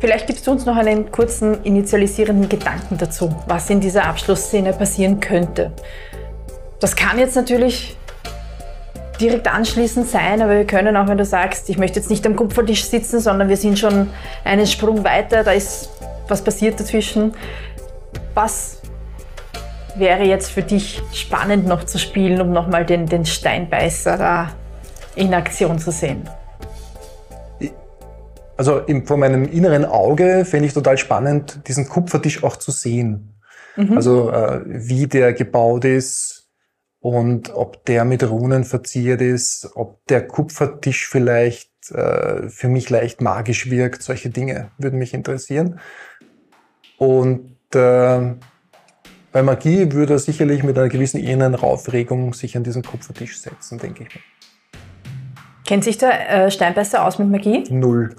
Vielleicht 0.00 0.26
gibst 0.26 0.46
du 0.46 0.50
uns 0.50 0.66
noch 0.66 0.76
einen 0.76 1.10
kurzen 1.10 1.62
initialisierenden 1.64 2.48
Gedanken 2.48 2.98
dazu, 2.98 3.34
was 3.46 3.68
in 3.70 3.80
dieser 3.80 4.04
Abschlussszene 4.04 4.72
passieren 4.72 5.20
könnte. 5.20 5.72
Das 6.80 6.94
kann 6.94 7.18
jetzt 7.18 7.36
natürlich 7.36 7.96
direkt 9.20 9.48
anschließend 9.48 10.08
sein, 10.08 10.42
aber 10.42 10.56
wir 10.56 10.66
können 10.66 10.96
auch, 10.96 11.08
wenn 11.08 11.16
du 11.16 11.24
sagst, 11.24 11.68
ich 11.70 11.78
möchte 11.78 11.98
jetzt 11.98 12.10
nicht 12.10 12.26
am 12.26 12.36
Kupfertisch 12.36 12.84
sitzen, 12.84 13.20
sondern 13.20 13.48
wir 13.48 13.56
sind 13.56 13.78
schon 13.78 14.10
einen 14.44 14.66
Sprung 14.66 15.04
weiter, 15.04 15.42
da 15.42 15.52
ist 15.52 15.90
was 16.28 16.42
passiert 16.42 16.78
dazwischen. 16.78 17.34
Was 18.34 18.82
wäre 19.98 20.24
jetzt 20.24 20.50
für 20.50 20.62
dich 20.62 21.02
spannend 21.12 21.66
noch 21.66 21.84
zu 21.84 21.98
spielen, 21.98 22.40
um 22.40 22.52
nochmal 22.52 22.84
den, 22.84 23.06
den 23.06 23.24
Steinbeißer 23.26 24.16
da 24.16 24.52
in 25.14 25.32
Aktion 25.34 25.78
zu 25.78 25.90
sehen? 25.90 26.28
Also 28.56 28.78
im, 28.80 29.06
vor 29.06 29.16
meinem 29.16 29.44
inneren 29.44 29.84
Auge 29.84 30.44
fände 30.44 30.66
ich 30.66 30.72
total 30.72 30.96
spannend, 30.96 31.60
diesen 31.68 31.88
Kupfertisch 31.88 32.42
auch 32.42 32.56
zu 32.56 32.70
sehen. 32.70 33.36
Also 33.94 34.30
äh, 34.30 34.62
wie 34.64 35.06
der 35.06 35.34
gebaut 35.34 35.84
ist 35.84 36.48
und 37.00 37.54
ob 37.54 37.84
der 37.84 38.06
mit 38.06 38.28
Runen 38.28 38.64
verziert 38.64 39.20
ist, 39.20 39.70
ob 39.74 40.04
der 40.06 40.26
Kupfertisch 40.26 41.06
vielleicht 41.06 41.70
äh, 41.90 42.48
für 42.48 42.68
mich 42.68 42.88
leicht 42.88 43.20
magisch 43.20 43.70
wirkt. 43.70 44.02
Solche 44.02 44.30
Dinge 44.30 44.70
würden 44.78 44.98
mich 44.98 45.12
interessieren. 45.12 45.78
Und 46.96 47.58
äh, 47.74 48.34
bei 49.36 49.42
Magie 49.42 49.92
würde 49.92 50.14
er 50.14 50.18
sicherlich 50.18 50.62
mit 50.62 50.78
einer 50.78 50.88
gewissen 50.88 51.20
inneren 51.20 51.56
Aufregung 51.56 52.32
sich 52.32 52.56
an 52.56 52.64
diesen 52.64 52.82
Kupfertisch 52.82 53.38
setzen, 53.38 53.76
denke 53.76 54.04
ich. 54.04 54.18
Kennt 55.66 55.84
sich 55.84 55.98
der 55.98 56.46
äh, 56.46 56.50
Steinbeißer 56.50 57.04
aus 57.04 57.18
mit 57.18 57.28
Magie? 57.28 57.64
Null. 57.68 58.16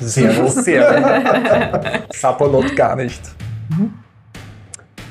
Sehr 0.00 0.32
gut. 0.32 0.52
Sehr. 0.52 2.06
Sapperlot 2.14 2.74
gar 2.74 2.96
nicht. 2.96 3.20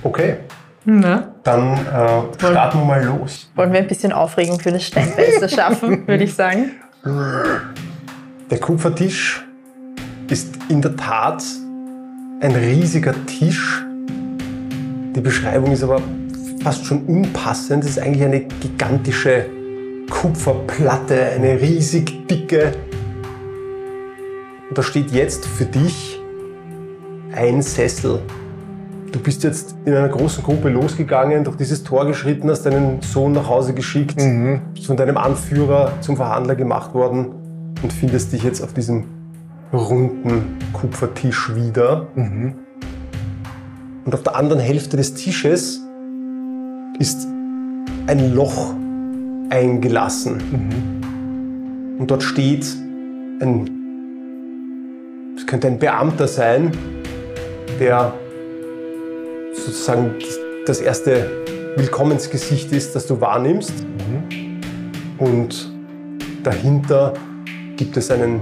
Okay, 0.02 0.38
Na? 0.84 1.36
dann 1.44 1.74
äh, 1.74 2.34
starten 2.40 2.80
wir 2.80 2.86
mal 2.86 3.04
los. 3.06 3.52
Wollen 3.54 3.74
wir 3.74 3.80
ein 3.82 3.88
bisschen 3.88 4.12
Aufregung 4.12 4.60
für 4.60 4.72
das 4.72 4.88
Steinbeißer 4.88 5.50
schaffen, 5.50 6.08
würde 6.08 6.24
ich 6.24 6.34
sagen. 6.34 6.72
Der 8.50 8.60
Kupfertisch 8.60 9.46
ist 10.32 10.58
in 10.68 10.82
der 10.82 10.96
Tat 10.96 11.44
ein 12.42 12.56
riesiger 12.56 13.14
Tisch. 13.28 13.86
Die 15.16 15.22
Beschreibung 15.22 15.72
ist 15.72 15.84
aber 15.84 16.02
fast 16.64 16.86
schon 16.86 17.06
unpassend. 17.06 17.84
Es 17.84 17.92
ist 17.92 18.00
eigentlich 18.00 18.24
eine 18.24 18.42
gigantische 18.42 19.46
Kupferplatte, 20.10 21.24
eine 21.36 21.62
riesig 21.62 22.28
dicke. 22.28 22.74
Und 24.70 24.78
da 24.78 24.82
steht 24.82 25.12
jetzt 25.12 25.46
für 25.46 25.66
dich 25.66 26.20
ein 27.36 27.62
Sessel. 27.62 28.20
Du 29.12 29.20
bist 29.20 29.44
jetzt 29.44 29.76
in 29.86 29.94
einer 29.94 30.10
großen 30.10 30.44
Gruppe 30.44 30.70
losgegangen, 30.70 31.44
durch 31.44 31.58
dieses 31.58 31.84
Tor 31.84 32.08
geschritten, 32.08 32.50
hast 32.50 32.64
deinen 32.64 33.02
Sohn 33.02 33.34
nach 33.34 33.50
Hause 33.50 33.74
geschickt, 33.74 34.16
bist 34.74 34.88
von 34.88 34.98
deinem 34.98 35.18
Anführer 35.18 35.94
zum 36.02 36.16
Verhandler 36.16 36.56
gemacht 36.56 36.94
worden 36.94 37.36
und 37.84 37.94
findest 37.94 38.32
dich 38.32 38.44
jetzt 38.44 38.62
auf 38.62 38.74
diesem 38.74 39.21
runden 39.78 40.58
Kupfertisch 40.74 41.56
wieder. 41.56 42.08
Und 42.16 44.14
auf 44.14 44.24
der 44.24 44.36
anderen 44.36 44.62
Hälfte 44.62 44.98
des 44.98 45.14
Tisches 45.14 45.82
ist 47.00 47.28
ein 48.08 48.34
Loch 48.34 48.74
eingelassen. 49.50 51.96
Und 51.98 52.08
dort 52.08 52.24
steht 52.24 52.66
ein, 53.42 53.70
es 55.38 55.46
könnte 55.46 55.68
ein 55.68 55.80
Beamter 55.80 56.28
sein, 56.28 56.72
der 57.80 58.14
sozusagen 59.54 60.16
das 60.66 60.82
erste 60.82 61.30
Willkommensgesicht 61.76 62.72
ist, 62.72 62.96
das 62.96 63.08
du 63.08 63.20
wahrnimmst. 63.22 63.74
Und 65.18 65.72
dahinter 66.44 67.14
gibt 67.78 67.98
es 67.98 68.12
einen 68.12 68.40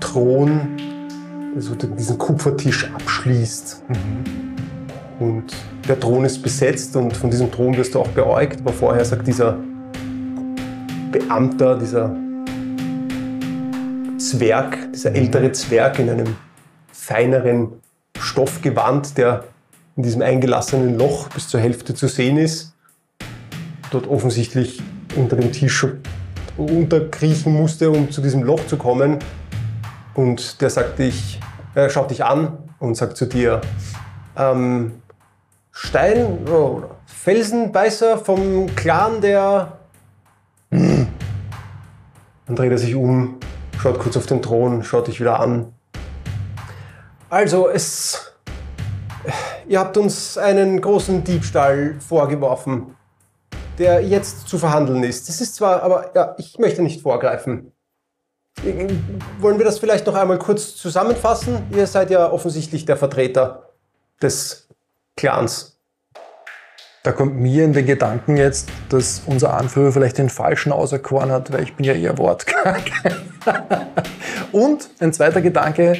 Thron, 0.00 0.76
also 1.54 1.74
diesen 1.74 2.18
Kupfertisch 2.18 2.90
abschließt. 2.92 3.82
Und 5.18 5.44
der 5.86 6.00
Thron 6.00 6.24
ist 6.24 6.42
besetzt 6.42 6.96
und 6.96 7.16
von 7.16 7.30
diesem 7.30 7.50
Thron 7.52 7.76
wirst 7.76 7.94
du 7.94 8.00
auch 8.00 8.08
beäugt. 8.08 8.60
Aber 8.60 8.72
vorher 8.72 9.04
sagt 9.04 9.26
dieser 9.26 9.58
Beamter, 11.12 11.78
dieser 11.78 12.16
Zwerg, 14.18 14.92
dieser 14.92 15.14
ältere 15.14 15.52
Zwerg 15.52 15.98
in 15.98 16.10
einem 16.10 16.36
feineren 16.92 17.72
Stoffgewand, 18.18 19.18
der 19.18 19.44
in 19.96 20.02
diesem 20.02 20.22
eingelassenen 20.22 20.96
Loch 20.96 21.28
bis 21.28 21.48
zur 21.48 21.60
Hälfte 21.60 21.94
zu 21.94 22.06
sehen 22.06 22.36
ist, 22.36 22.74
dort 23.90 24.06
offensichtlich 24.06 24.82
unter 25.16 25.36
dem 25.36 25.52
Tisch 25.52 25.86
unterkriechen 26.56 27.52
musste, 27.52 27.90
um 27.90 28.10
zu 28.10 28.20
diesem 28.20 28.42
Loch 28.42 28.66
zu 28.66 28.76
kommen. 28.76 29.18
Und 30.14 30.60
der 30.60 30.70
sagt 30.70 30.98
dich, 30.98 31.40
er 31.74 31.88
schaut 31.88 32.10
dich 32.10 32.24
an 32.24 32.58
und 32.78 32.96
sagt 32.96 33.16
zu 33.16 33.26
dir, 33.26 33.60
ähm, 34.36 35.02
Stein, 35.70 36.46
oh, 36.48 36.82
Felsenbeißer 37.06 38.18
vom 38.18 38.74
Clan 38.74 39.20
der... 39.20 39.78
Dann 40.70 41.06
dreht 42.56 42.72
er 42.72 42.78
sich 42.78 42.94
um, 42.94 43.38
schaut 43.80 43.98
kurz 44.00 44.16
auf 44.16 44.26
den 44.26 44.42
Thron, 44.42 44.82
schaut 44.82 45.06
dich 45.06 45.20
wieder 45.20 45.38
an. 45.38 45.72
Also, 47.28 47.68
es... 47.68 48.34
Ihr 49.68 49.78
habt 49.78 49.96
uns 49.96 50.36
einen 50.36 50.80
großen 50.80 51.22
Diebstahl 51.22 51.94
vorgeworfen, 52.00 52.96
der 53.78 54.02
jetzt 54.02 54.48
zu 54.48 54.58
verhandeln 54.58 55.04
ist. 55.04 55.28
Das 55.28 55.40
ist 55.40 55.54
zwar, 55.54 55.84
aber 55.84 56.10
ja, 56.16 56.34
ich 56.38 56.58
möchte 56.58 56.82
nicht 56.82 57.02
vorgreifen. 57.02 57.72
Wollen 59.38 59.58
wir 59.58 59.64
das 59.64 59.78
vielleicht 59.78 60.06
noch 60.06 60.14
einmal 60.14 60.38
kurz 60.38 60.76
zusammenfassen? 60.76 61.58
Ihr 61.74 61.86
seid 61.86 62.10
ja 62.10 62.30
offensichtlich 62.30 62.84
der 62.84 62.96
Vertreter 62.96 63.70
des 64.20 64.68
Clans. 65.16 65.78
Da 67.02 67.12
kommt 67.12 67.36
mir 67.36 67.64
in 67.64 67.72
den 67.72 67.86
Gedanken 67.86 68.36
jetzt, 68.36 68.68
dass 68.90 69.22
unser 69.24 69.54
Anführer 69.54 69.90
vielleicht 69.90 70.18
den 70.18 70.28
Falschen 70.28 70.70
auserkoren 70.70 71.32
hat, 71.32 71.50
weil 71.50 71.62
ich 71.62 71.74
bin 71.74 71.86
ja 71.86 71.94
eher 71.94 72.18
wortkarg. 72.18 72.82
Und 74.52 74.90
ein 74.98 75.10
zweiter 75.14 75.40
Gedanke, 75.40 75.96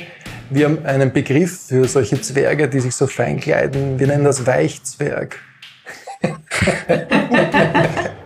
wir 0.51 0.67
haben 0.67 0.85
einen 0.85 1.11
Begriff 1.13 1.69
für 1.69 1.89
solche 1.89 2.21
Zwerge, 2.21 2.69
die 2.69 2.81
sich 2.81 2.95
so 2.95 3.07
fein 3.07 3.41
kleiden. 3.41 3.99
Wir 3.99 4.09
nennen 4.09 4.25
das 4.25 4.47
Weichzwerg. 4.47 5.39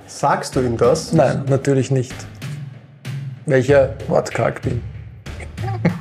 Sagst 0.08 0.56
du 0.56 0.60
ihm 0.60 0.76
das? 0.76 1.12
Nein, 1.12 1.44
natürlich 1.48 1.92
nicht. 1.92 2.14
Weil 3.46 3.60
ich 3.60 3.68
ja 3.68 3.90
wortkarg 4.08 4.62
bin. 4.62 4.82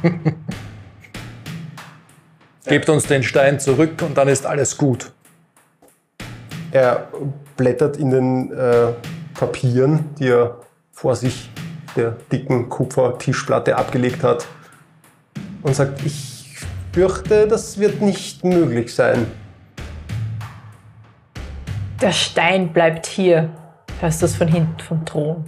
Gebt 2.65 2.89
uns 2.89 3.05
den 3.05 3.23
Stein 3.23 3.59
zurück 3.59 4.01
und 4.01 4.17
dann 4.17 4.27
ist 4.27 4.45
alles 4.45 4.77
gut. 4.77 5.11
Er 6.71 7.07
blättert 7.57 7.97
in 7.97 8.09
den 8.09 8.51
äh, 8.53 8.93
Papieren, 9.33 10.15
die 10.17 10.29
er 10.29 10.57
vor 10.91 11.15
sich 11.15 11.49
der 11.95 12.11
dicken 12.31 12.69
Kupfertischplatte 12.69 13.75
abgelegt 13.75 14.23
hat 14.23 14.47
und 15.61 15.75
sagt, 15.75 16.03
ich 16.05 16.57
fürchte, 16.93 17.47
das 17.47 17.77
wird 17.79 18.01
nicht 18.01 18.43
möglich 18.43 18.95
sein. 18.95 19.27
Der 22.01 22.11
Stein 22.11 22.73
bleibt 22.73 23.05
hier. 23.05 23.49
Hörst 23.99 24.21
du 24.21 24.25
das 24.25 24.35
von 24.35 24.47
hinten 24.47 24.79
vom 24.79 25.05
Thron? 25.05 25.45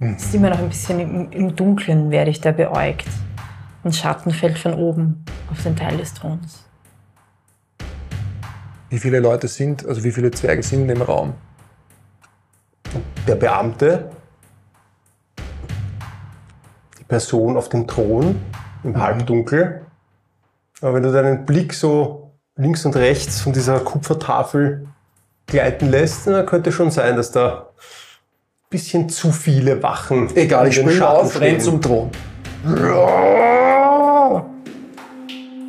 Es 0.00 0.24
ist 0.24 0.34
immer 0.34 0.50
noch 0.50 0.58
ein 0.58 0.68
bisschen 0.68 0.98
im, 1.00 1.30
im 1.30 1.54
Dunkeln, 1.54 2.10
werde 2.10 2.30
ich 2.30 2.40
da 2.40 2.52
beäugt. 2.52 3.06
Ein 3.84 3.92
Schatten 3.92 4.32
fällt 4.32 4.58
von 4.58 4.74
oben 4.74 5.24
auf 5.50 5.62
den 5.62 5.76
Teil 5.76 5.96
des 5.96 6.14
Throns. 6.14 6.64
Wie 8.90 8.98
viele 8.98 9.20
Leute 9.20 9.48
sind, 9.48 9.86
also 9.86 10.02
wie 10.04 10.10
viele 10.10 10.30
Zwerge 10.30 10.62
sind 10.62 10.82
in 10.82 10.88
dem 10.88 11.02
Raum? 11.02 11.34
Der 13.26 13.36
Beamte, 13.36 14.10
die 16.98 17.04
Person 17.04 17.56
auf 17.56 17.68
dem 17.68 17.86
Thron 17.86 18.40
im 18.82 19.00
Halbdunkel. 19.00 19.82
Aber 20.80 20.94
wenn 20.94 21.02
du 21.02 21.12
deinen 21.12 21.44
Blick 21.44 21.72
so 21.72 22.32
links 22.56 22.84
und 22.84 22.96
rechts 22.96 23.40
von 23.40 23.52
dieser 23.52 23.80
Kupfertafel 23.80 24.86
gleiten 25.46 25.90
lässt, 25.90 26.26
dann 26.26 26.46
könnte 26.46 26.72
schon 26.72 26.90
sein, 26.90 27.16
dass 27.16 27.30
da 27.30 27.70
bisschen 28.70 29.08
zu 29.08 29.30
viele 29.30 29.82
Wachen 29.82 30.34
Egal, 30.34 30.68
ich 30.68 30.76
springe 30.76 31.08
auf, 31.08 31.40
renn 31.40 31.60
zum 31.60 31.80
Thron. 31.80 32.10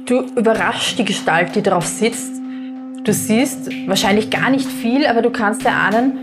Du 0.06 0.22
überraschst 0.36 0.98
die 1.00 1.06
Gestalt, 1.06 1.56
die 1.56 1.62
darauf 1.62 1.86
sitzt. 1.86 2.32
Du 3.04 3.14
siehst 3.14 3.70
wahrscheinlich 3.88 4.30
gar 4.30 4.50
nicht 4.50 4.68
viel, 4.68 5.06
aber 5.06 5.22
du 5.22 5.30
kannst 5.30 5.66
erahnen, 5.66 6.20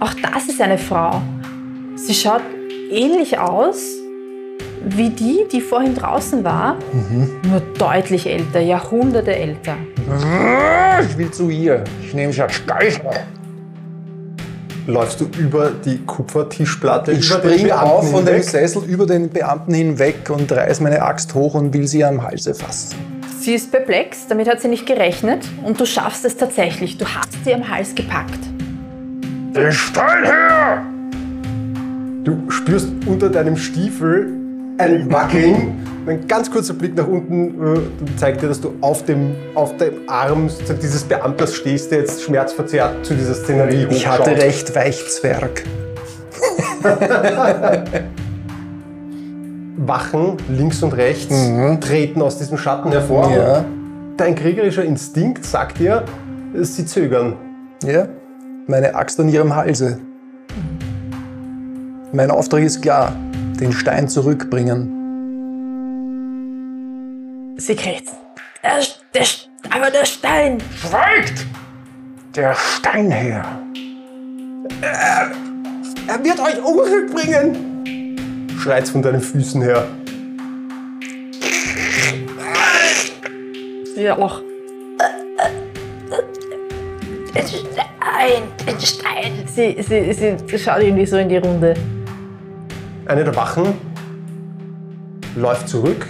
auch 0.00 0.12
das 0.14 0.48
ist 0.48 0.60
eine 0.60 0.78
Frau. 0.78 1.22
Sie 1.94 2.14
schaut 2.14 2.42
ähnlich 2.90 3.38
aus 3.38 3.78
wie 4.84 5.10
die, 5.10 5.46
die 5.50 5.60
vorhin 5.60 5.94
draußen 5.94 6.44
war, 6.44 6.76
nur 7.42 7.60
deutlich 7.78 8.26
älter, 8.26 8.60
Jahrhunderte 8.60 9.34
älter. 9.34 9.76
Ich 11.08 11.18
will 11.18 11.30
zu 11.30 11.50
ihr. 11.50 11.82
Ich 12.02 12.14
nehme 12.14 12.32
schon 12.32 12.48
Steife. 12.50 13.10
Läufst 14.86 15.20
du 15.20 15.26
über 15.36 15.70
die 15.70 15.98
Kupfertischplatte? 16.04 17.10
Ich 17.10 17.26
springe 17.26 17.80
auf 17.80 18.08
von 18.08 18.24
dem? 18.24 18.40
Sessel 18.40 18.84
über 18.84 19.04
den 19.04 19.30
Beamten 19.30 19.74
hinweg 19.74 20.30
und 20.30 20.50
reiß 20.52 20.80
meine 20.80 21.02
Axt 21.02 21.34
hoch 21.34 21.54
und 21.54 21.74
will 21.74 21.88
sie 21.88 22.04
am 22.04 22.22
Halse 22.22 22.54
fassen. 22.54 22.96
Sie 23.40 23.54
ist 23.54 23.72
perplex, 23.72 24.28
damit 24.28 24.48
hat 24.48 24.60
sie 24.60 24.68
nicht 24.68 24.86
gerechnet 24.86 25.44
und 25.64 25.80
du 25.80 25.86
schaffst 25.86 26.24
es 26.24 26.36
tatsächlich. 26.36 26.98
Du 26.98 27.04
hast 27.04 27.30
sie 27.44 27.52
am 27.52 27.68
Hals 27.68 27.96
gepackt. 27.96 28.38
Den 29.56 29.72
Stein 29.72 30.24
her! 30.24 30.82
Du 32.22 32.48
spürst 32.50 32.88
unter 33.06 33.28
deinem 33.28 33.56
Stiefel 33.56 34.45
ein 34.78 35.10
Wackeln. 35.12 35.86
Ein 36.06 36.26
ganz 36.28 36.50
kurzer 36.50 36.74
Blick 36.74 36.94
nach 36.94 37.08
unten 37.08 37.76
äh, 37.76 37.80
zeigt 38.16 38.40
dir, 38.42 38.48
dass 38.48 38.60
du 38.60 38.74
auf 38.80 39.04
dem, 39.04 39.34
auf 39.56 39.76
dem 39.76 39.94
Arm 40.06 40.48
dieses 40.80 41.02
Beamters 41.02 41.54
stehst, 41.54 41.90
der 41.90 41.98
jetzt 42.00 42.22
schmerzverzerrt 42.22 43.04
zu 43.04 43.14
dieser 43.14 43.34
Szenerie 43.34 43.88
Ich 43.90 44.06
hatte 44.06 44.30
recht, 44.30 44.72
Weichzwerg. 44.76 45.64
Wachen 49.78 50.36
links 50.48 50.82
und 50.82 50.96
rechts 50.96 51.34
treten 51.80 52.22
aus 52.22 52.38
diesem 52.38 52.56
Schatten 52.56 52.92
hervor. 52.92 53.30
Ja. 53.30 53.64
Dein 54.16 54.36
kriegerischer 54.36 54.84
Instinkt 54.84 55.44
sagt 55.44 55.78
dir, 55.80 56.04
sie 56.54 56.86
zögern. 56.86 57.34
Ja? 57.84 58.06
Meine 58.68 58.94
Axt 58.94 59.18
an 59.18 59.28
ihrem 59.28 59.54
Halse. 59.56 59.98
Mein 62.12 62.30
Auftrag 62.30 62.62
ist 62.62 62.80
klar: 62.80 63.12
den 63.60 63.72
Stein 63.72 64.08
zurückbringen. 64.08 64.92
Sie 67.58 67.74
kriegt. 67.74 68.10
Der, 68.62 68.80
der, 69.14 69.26
aber 69.70 69.90
der 69.90 70.04
Stein! 70.04 70.58
Schweigt! 70.76 71.46
Der 72.34 72.54
Stein 72.54 73.10
her! 73.10 73.44
Er 74.82 76.22
wird 76.22 76.38
euch 76.40 76.62
Unglück 76.62 77.12
bringen! 77.12 78.48
Schreit's 78.60 78.90
von 78.90 79.02
deinen 79.02 79.20
Füßen 79.20 79.62
her. 79.62 79.86
Ja, 83.96 84.18
auch. 84.18 84.42
Den 87.34 87.46
Stein, 87.46 88.42
den 88.66 88.80
Stein. 88.80 89.32
Sie, 89.46 89.76
sie, 89.80 90.12
sie 90.12 90.58
schaut 90.58 90.82
irgendwie 90.82 91.06
so 91.06 91.16
in 91.16 91.28
die 91.28 91.38
Runde. 91.38 91.74
Eine 93.06 93.22
der 93.22 93.36
Wachen 93.36 93.74
läuft 95.36 95.68
zurück 95.68 96.06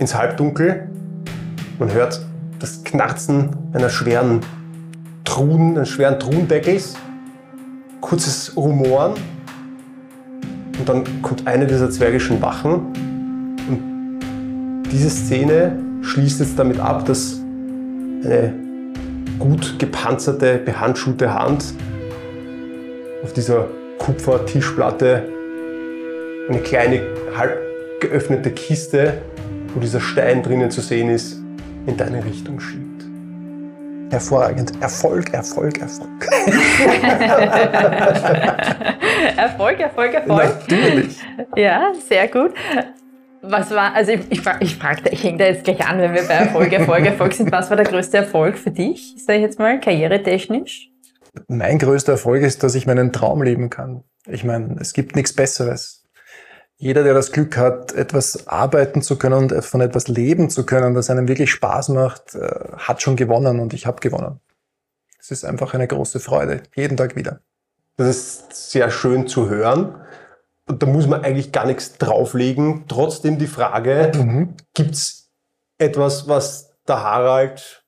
ins 0.00 0.12
Halbdunkel. 0.12 0.88
Man 1.78 1.92
hört 1.92 2.20
das 2.58 2.82
Knarzen 2.82 3.50
einer 3.72 3.88
schweren 3.88 4.40
Truhen, 5.22 5.76
eines 5.76 5.90
schweren 5.90 6.18
Truhendeckels. 6.18 6.96
Kurzes 8.00 8.56
Rumoren. 8.56 9.12
Und 10.76 10.88
dann 10.88 11.22
kommt 11.22 11.46
eine 11.46 11.64
dieser 11.64 11.88
zwergischen 11.88 12.42
Wachen 12.42 12.72
und 13.68 14.20
diese 14.90 15.08
Szene 15.08 15.78
schließt 16.02 16.40
jetzt 16.40 16.58
damit 16.58 16.80
ab, 16.80 17.06
dass 17.06 17.40
eine 18.24 18.52
gut 19.38 19.78
gepanzerte, 19.78 20.58
behandschuhte 20.58 21.32
Hand 21.32 21.72
auf 23.22 23.32
dieser 23.32 23.68
Kupfertischplatte 24.00 25.33
eine 26.48 26.60
kleine, 26.60 27.02
halb 27.36 27.58
geöffnete 28.00 28.50
Kiste, 28.50 29.22
wo 29.74 29.80
dieser 29.80 30.00
Stein 30.00 30.42
drinnen 30.42 30.70
zu 30.70 30.80
sehen 30.80 31.08
ist, 31.10 31.38
in 31.86 31.96
deine 31.96 32.24
Richtung 32.24 32.60
schiebt. 32.60 32.84
Hervorragend. 34.10 34.72
Erfolg, 34.80 35.32
Erfolg, 35.32 35.80
Erfolg. 35.80 36.10
Erfolg, 39.36 39.80
Erfolg, 39.80 40.14
Erfolg. 40.14 40.54
Natürlich. 40.68 41.18
Ja, 41.56 41.92
sehr 42.06 42.28
gut. 42.28 42.52
Was 43.42 43.70
war, 43.72 43.94
also 43.94 44.12
ich, 44.12 44.20
ich, 44.30 44.40
ich 44.60 44.76
frage, 44.76 45.10
ich 45.10 45.24
hänge 45.24 45.38
da 45.38 45.46
jetzt 45.46 45.64
gleich 45.64 45.84
an, 45.86 45.98
wenn 45.98 46.14
wir 46.14 46.22
bei 46.22 46.34
Erfolg, 46.34 46.72
Erfolg, 46.72 47.04
Erfolg 47.04 47.32
sind. 47.32 47.50
Was 47.50 47.70
war 47.70 47.76
der 47.76 47.86
größte 47.86 48.18
Erfolg 48.18 48.56
für 48.56 48.70
dich, 48.70 49.16
sag 49.18 49.36
ich 49.36 49.42
jetzt 49.42 49.58
mal, 49.58 49.80
karrieretechnisch? 49.80 50.90
Mein 51.48 51.78
größter 51.78 52.12
Erfolg 52.12 52.42
ist, 52.42 52.62
dass 52.62 52.74
ich 52.74 52.86
meinen 52.86 53.12
Traum 53.12 53.42
leben 53.42 53.68
kann. 53.68 54.04
Ich 54.26 54.44
meine, 54.44 54.76
es 54.80 54.92
gibt 54.92 55.16
nichts 55.16 55.32
Besseres. 55.34 56.03
Jeder, 56.84 57.02
der 57.02 57.14
das 57.14 57.32
Glück 57.32 57.56
hat, 57.56 57.94
etwas 57.94 58.46
arbeiten 58.46 59.00
zu 59.00 59.16
können 59.16 59.50
und 59.50 59.64
von 59.64 59.80
etwas 59.80 60.06
leben 60.06 60.50
zu 60.50 60.66
können, 60.66 60.92
das 60.92 61.08
einem 61.08 61.28
wirklich 61.28 61.50
Spaß 61.50 61.88
macht, 61.88 62.34
äh, 62.34 62.72
hat 62.76 63.00
schon 63.00 63.16
gewonnen 63.16 63.58
und 63.58 63.72
ich 63.72 63.86
habe 63.86 64.02
gewonnen. 64.02 64.38
Es 65.18 65.30
ist 65.30 65.46
einfach 65.46 65.72
eine 65.72 65.88
große 65.88 66.20
Freude, 66.20 66.62
jeden 66.76 66.98
Tag 66.98 67.16
wieder. 67.16 67.40
Das 67.96 68.08
ist 68.08 68.70
sehr 68.70 68.90
schön 68.90 69.26
zu 69.26 69.48
hören. 69.48 69.94
Und 70.68 70.82
da 70.82 70.86
muss 70.86 71.06
man 71.06 71.24
eigentlich 71.24 71.52
gar 71.52 71.64
nichts 71.64 71.96
drauflegen. 71.96 72.84
Trotzdem 72.86 73.38
die 73.38 73.46
Frage, 73.46 74.12
gibt 74.74 74.94
es 74.94 75.30
etwas, 75.78 76.28
was 76.28 76.74
der 76.86 77.02
Harald 77.02 77.82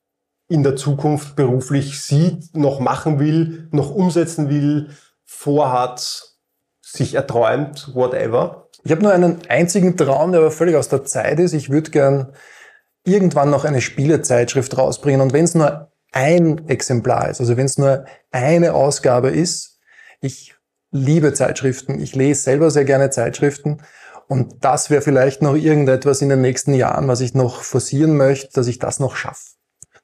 in 0.48 0.62
der 0.62 0.74
Zukunft 0.74 1.36
beruflich 1.36 2.00
sieht, 2.00 2.56
noch 2.56 2.80
machen 2.80 3.18
will, 3.18 3.68
noch 3.72 3.90
umsetzen 3.90 4.48
will, 4.48 4.88
vorhat, 5.26 6.35
sich 6.96 7.14
erträumt, 7.14 7.90
whatever? 7.94 8.68
Ich 8.84 8.92
habe 8.92 9.02
nur 9.02 9.12
einen 9.12 9.40
einzigen 9.48 9.96
Traum, 9.96 10.32
der 10.32 10.40
aber 10.40 10.50
völlig 10.50 10.76
aus 10.76 10.88
der 10.88 11.04
Zeit 11.04 11.40
ist. 11.40 11.52
Ich 11.52 11.70
würde 11.70 11.90
gern 11.90 12.32
irgendwann 13.04 13.50
noch 13.50 13.64
eine 13.64 13.80
Spielezeitschrift 13.80 14.76
rausbringen. 14.76 15.20
Und 15.20 15.32
wenn 15.32 15.44
es 15.44 15.54
nur 15.54 15.90
ein 16.12 16.68
Exemplar 16.68 17.28
ist, 17.30 17.40
also 17.40 17.56
wenn 17.56 17.66
es 17.66 17.78
nur 17.78 18.04
eine 18.30 18.74
Ausgabe 18.74 19.30
ist, 19.30 19.78
ich 20.20 20.54
liebe 20.90 21.32
Zeitschriften, 21.32 22.00
ich 22.00 22.14
lese 22.14 22.42
selber 22.42 22.70
sehr 22.70 22.84
gerne 22.84 23.10
Zeitschriften. 23.10 23.78
Und 24.28 24.64
das 24.64 24.90
wäre 24.90 25.02
vielleicht 25.02 25.42
noch 25.42 25.54
irgendetwas 25.54 26.22
in 26.22 26.28
den 26.28 26.40
nächsten 26.40 26.74
Jahren, 26.74 27.06
was 27.06 27.20
ich 27.20 27.34
noch 27.34 27.62
forcieren 27.62 28.16
möchte, 28.16 28.52
dass 28.54 28.66
ich 28.66 28.78
das 28.78 28.98
noch 28.98 29.14
schaffe. 29.14 29.52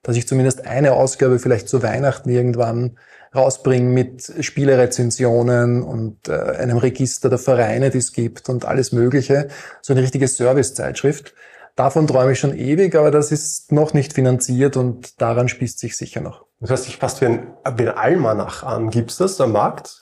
Dass 0.03 0.16
ich 0.16 0.28
zumindest 0.28 0.66
eine 0.66 0.93
Ausgabe 0.93 1.38
vielleicht 1.38 1.68
zu 1.68 1.82
Weihnachten 1.82 2.28
irgendwann 2.28 2.99
rausbringe 3.34 3.88
mit 3.88 4.32
Spielerezensionen 4.40 5.82
und 5.82 6.28
äh, 6.28 6.32
einem 6.32 6.76
Register 6.76 7.28
der 7.28 7.38
Vereine, 7.38 7.90
die 7.90 7.98
es 7.98 8.12
gibt 8.12 8.48
und 8.48 8.64
alles 8.64 8.92
Mögliche. 8.92 9.48
So 9.80 9.92
eine 9.92 10.02
richtige 10.02 10.28
Servicezeitschrift. 10.28 11.34
Davon 11.74 12.06
träume 12.06 12.32
ich 12.32 12.38
schon 12.38 12.56
ewig, 12.56 12.94
aber 12.94 13.10
das 13.10 13.32
ist 13.32 13.72
noch 13.72 13.94
nicht 13.94 14.12
finanziert 14.12 14.76
und 14.76 15.20
daran 15.22 15.48
spießt 15.48 15.78
sich 15.78 15.96
sicher 15.96 16.20
noch. 16.20 16.44
Das 16.60 16.70
heißt, 16.70 16.84
sich 16.84 16.98
fast 16.98 17.22
wie 17.22 17.26
ein, 17.26 17.46
wie 17.76 17.88
ein 17.88 17.96
Almanach 17.96 18.62
an. 18.62 18.90
Gibt 18.90 19.10
es 19.10 19.16
das 19.16 19.40
am 19.40 19.52
Markt? 19.52 19.98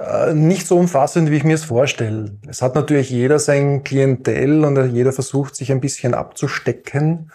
Äh, 0.00 0.34
nicht 0.34 0.66
so 0.66 0.76
umfassend, 0.76 1.30
wie 1.30 1.36
ich 1.36 1.44
mir 1.44 1.54
es 1.54 1.64
vorstelle. 1.64 2.36
Es 2.48 2.60
hat 2.60 2.74
natürlich 2.74 3.10
jeder 3.10 3.38
sein 3.38 3.84
Klientel 3.84 4.64
und 4.64 4.92
jeder 4.92 5.12
versucht, 5.12 5.54
sich 5.54 5.70
ein 5.70 5.80
bisschen 5.80 6.14
abzustecken. 6.14 7.30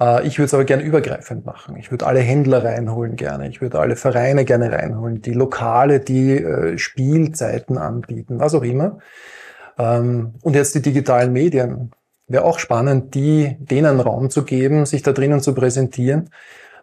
Äh, 0.00 0.26
Ich 0.26 0.38
würde 0.38 0.46
es 0.46 0.54
aber 0.54 0.64
gerne 0.64 0.82
übergreifend 0.82 1.44
machen. 1.46 1.76
Ich 1.76 1.90
würde 1.90 2.06
alle 2.06 2.20
Händler 2.20 2.64
reinholen 2.64 3.16
gerne. 3.16 3.48
Ich 3.48 3.60
würde 3.60 3.78
alle 3.78 3.96
Vereine 3.96 4.44
gerne 4.44 4.72
reinholen. 4.72 5.22
Die 5.22 5.32
Lokale, 5.32 6.00
die 6.00 6.36
äh, 6.38 6.78
Spielzeiten 6.78 7.78
anbieten, 7.78 8.40
was 8.40 8.54
auch 8.54 8.62
immer. 8.62 8.98
Ähm, 9.78 10.34
Und 10.42 10.54
jetzt 10.54 10.74
die 10.74 10.82
digitalen 10.82 11.32
Medien. 11.32 11.92
Wäre 12.28 12.44
auch 12.44 12.60
spannend, 12.60 13.14
die, 13.14 13.56
denen 13.58 13.98
Raum 14.00 14.30
zu 14.30 14.44
geben, 14.44 14.86
sich 14.86 15.02
da 15.02 15.12
drinnen 15.12 15.40
zu 15.40 15.54
präsentieren. 15.54 16.30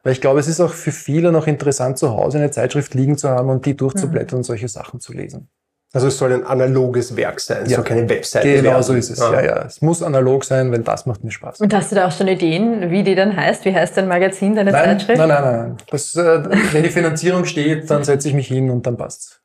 Weil 0.03 0.13
ich 0.13 0.21
glaube, 0.21 0.39
es 0.39 0.47
ist 0.47 0.59
auch 0.61 0.73
für 0.73 0.91
viele 0.91 1.31
noch 1.31 1.47
interessant, 1.47 1.97
zu 1.97 2.11
Hause 2.11 2.37
eine 2.37 2.51
Zeitschrift 2.51 2.93
liegen 2.93 3.17
zu 3.17 3.29
haben 3.29 3.49
und 3.49 3.65
die 3.65 3.75
durchzublättern 3.75 4.37
und 4.39 4.43
solche 4.43 4.67
Sachen 4.67 4.99
zu 4.99 5.13
lesen. 5.13 5.49
Also 5.93 6.07
es 6.07 6.17
soll 6.17 6.33
ein 6.33 6.43
analoges 6.45 7.15
Werk 7.15 7.39
sein, 7.39 7.65
Ja. 7.67 7.77
so 7.77 7.83
keine 7.83 8.07
Webseite. 8.09 8.51
Genau 8.55 8.71
werden. 8.71 8.83
so 8.83 8.93
ist 8.93 9.09
es. 9.09 9.21
Ah. 9.21 9.33
Ja, 9.33 9.41
ja. 9.45 9.61
Es 9.65 9.81
muss 9.81 10.03
analog 10.03 10.43
sein, 10.43 10.71
weil 10.71 10.79
das 10.83 11.05
macht 11.05 11.23
mir 11.23 11.31
Spaß. 11.31 11.61
Und 11.61 11.73
hast 11.73 11.91
du 11.91 11.95
da 11.95 12.07
auch 12.07 12.11
schon 12.11 12.27
Ideen, 12.27 12.91
wie 12.91 13.03
die 13.03 13.15
dann 13.15 13.35
heißt? 13.35 13.63
Wie 13.65 13.73
heißt 13.73 13.95
dein 13.95 14.07
Magazin, 14.07 14.53
deine 14.55 14.71
Nein, 14.71 14.99
Zeitschrift? 14.99 15.17
nein, 15.17 15.29
nein, 15.29 15.43
nein. 15.43 15.77
Das, 15.89 16.13
äh, 16.15 16.43
wenn 16.73 16.83
die 16.83 16.89
Finanzierung 16.89 17.45
steht, 17.45 17.89
dann 17.89 18.03
setze 18.03 18.27
ich 18.27 18.33
mich 18.33 18.47
hin 18.47 18.69
und 18.69 18.85
dann 18.85 18.97
passt's. 18.97 19.41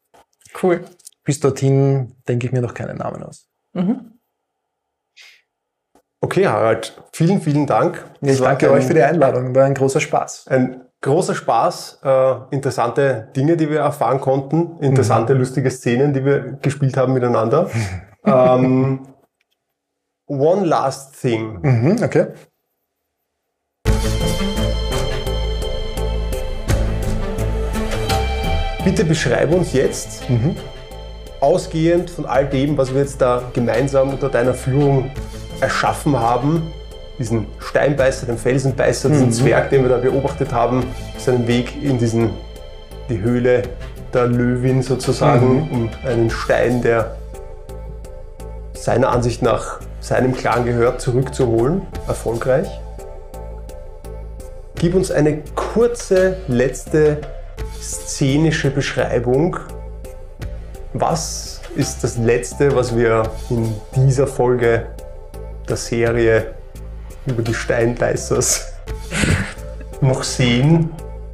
Cool. 0.60 0.84
Bis 1.24 1.38
dorthin 1.38 2.16
denke 2.28 2.46
ich 2.48 2.52
mir 2.52 2.60
noch 2.60 2.74
keinen 2.74 2.98
Namen 2.98 3.22
aus. 3.22 3.46
Mhm. 3.74 4.00
Okay, 6.20 6.46
Harald, 6.46 7.00
vielen, 7.12 7.40
vielen 7.40 7.66
Dank. 7.66 8.04
Ja, 8.20 8.32
ich 8.32 8.40
danke 8.40 8.66
ein- 8.68 8.72
euch 8.78 8.84
für 8.84 8.94
die 8.94 9.02
Einladung. 9.02 9.54
War 9.54 9.64
ein 9.64 9.74
großer 9.74 10.00
Spaß. 10.00 10.46
Ein 10.48 10.82
großer 11.02 11.34
Spaß, 11.34 11.98
äh, 12.04 12.34
interessante 12.50 13.28
Dinge, 13.36 13.56
die 13.56 13.68
wir 13.68 13.80
erfahren 13.80 14.20
konnten, 14.20 14.78
interessante, 14.80 15.34
lustige 15.34 15.70
Szenen, 15.70 16.14
die 16.14 16.24
wir 16.24 16.58
gespielt 16.62 16.96
haben 16.96 17.12
miteinander. 17.12 17.68
ähm, 18.24 19.00
one 20.28 20.64
last 20.64 21.20
thing. 21.20 21.58
Mhm, 21.60 21.96
okay. 22.02 22.28
Bitte 28.84 29.04
beschreibe 29.04 29.54
uns 29.56 29.72
jetzt, 29.72 30.28
Mhm. 30.28 30.56
ausgehend 31.40 32.10
von 32.10 32.26
all 32.26 32.46
dem, 32.46 32.76
was 32.78 32.92
wir 32.92 33.00
jetzt 33.00 33.20
da 33.20 33.42
gemeinsam 33.52 34.10
unter 34.10 34.28
deiner 34.28 34.54
Führung 34.54 35.10
erschaffen 35.60 36.18
haben, 36.18 36.72
diesen 37.18 37.46
Steinbeißer, 37.58 38.26
den 38.26 38.38
Felsenbeißer, 38.38 39.08
diesen 39.10 39.26
Mhm. 39.26 39.32
Zwerg, 39.32 39.70
den 39.70 39.82
wir 39.82 39.90
da 39.90 39.98
beobachtet 39.98 40.52
haben, 40.52 40.84
seinen 41.18 41.46
Weg 41.46 41.82
in 41.82 41.98
diesen, 41.98 42.30
die 43.08 43.20
Höhle 43.20 43.62
der 44.14 44.26
Löwin 44.26 44.82
sozusagen, 44.82 45.54
Mhm. 45.66 45.70
um 45.72 45.90
einen 46.04 46.30
Stein, 46.30 46.82
der 46.82 47.16
seiner 48.74 49.10
Ansicht 49.10 49.42
nach 49.42 49.80
seinem 50.00 50.34
Clan 50.34 50.64
gehört, 50.64 51.00
zurückzuholen, 51.00 51.82
erfolgreich. 52.08 52.68
Gib 54.76 54.94
uns 54.94 55.10
eine 55.12 55.38
kurze 55.54 56.36
letzte 56.48 57.18
szenische 57.80 58.70
Beschreibung. 58.70 59.56
Was 60.92 61.60
ist 61.76 62.02
das 62.02 62.18
Letzte, 62.18 62.74
was 62.74 62.96
wir 62.96 63.22
in 63.48 63.72
dieser 63.96 64.26
Folge 64.26 64.86
der 65.68 65.76
Serie 65.76 66.46
über 67.26 67.42
die 67.42 67.54
Steinbeißers 67.54 68.72
noch 70.00 70.22
sehen, 70.22 70.90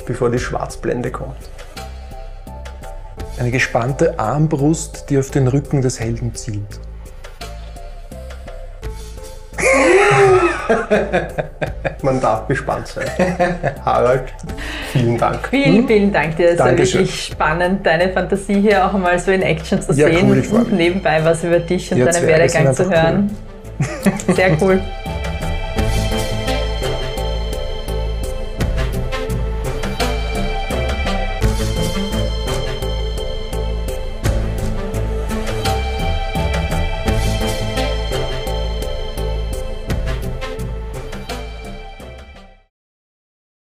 bevor 0.06 0.30
die 0.30 0.38
Schwarzblende 0.38 1.10
kommt? 1.10 1.36
Eine 3.38 3.50
gespannte 3.50 4.18
Armbrust, 4.18 5.08
die 5.08 5.18
auf 5.18 5.30
den 5.30 5.46
Rücken 5.48 5.80
des 5.80 6.00
Helden 6.00 6.34
zielt. 6.34 6.80
Man 12.02 12.20
darf 12.20 12.46
gespannt 12.46 12.88
sein. 12.88 13.06
Harald, 13.84 14.24
vielen 14.92 15.16
Dank. 15.16 15.48
Vielen, 15.48 15.86
vielen 15.86 16.12
Dank 16.12 16.36
dir. 16.36 16.50
Es 16.50 16.58
war 16.58 16.76
wirklich 16.76 17.26
spannend, 17.26 17.86
deine 17.86 18.12
Fantasie 18.12 18.60
hier 18.60 18.84
auch 18.86 18.92
einmal 18.92 19.18
so 19.18 19.30
in 19.30 19.42
Action 19.42 19.80
zu 19.80 19.92
Ja, 19.92 20.08
sehen 20.08 20.30
cool, 20.30 20.58
und 20.58 20.72
nebenbei 20.72 21.24
was 21.24 21.44
über 21.44 21.60
dich 21.60 21.90
und 21.90 21.98
Die 21.98 22.04
deinen 22.04 22.26
Werdegang 22.26 22.74
zu 22.74 22.90
hören. 22.90 23.30
Sehr 24.34 24.60
cool. 24.60 24.80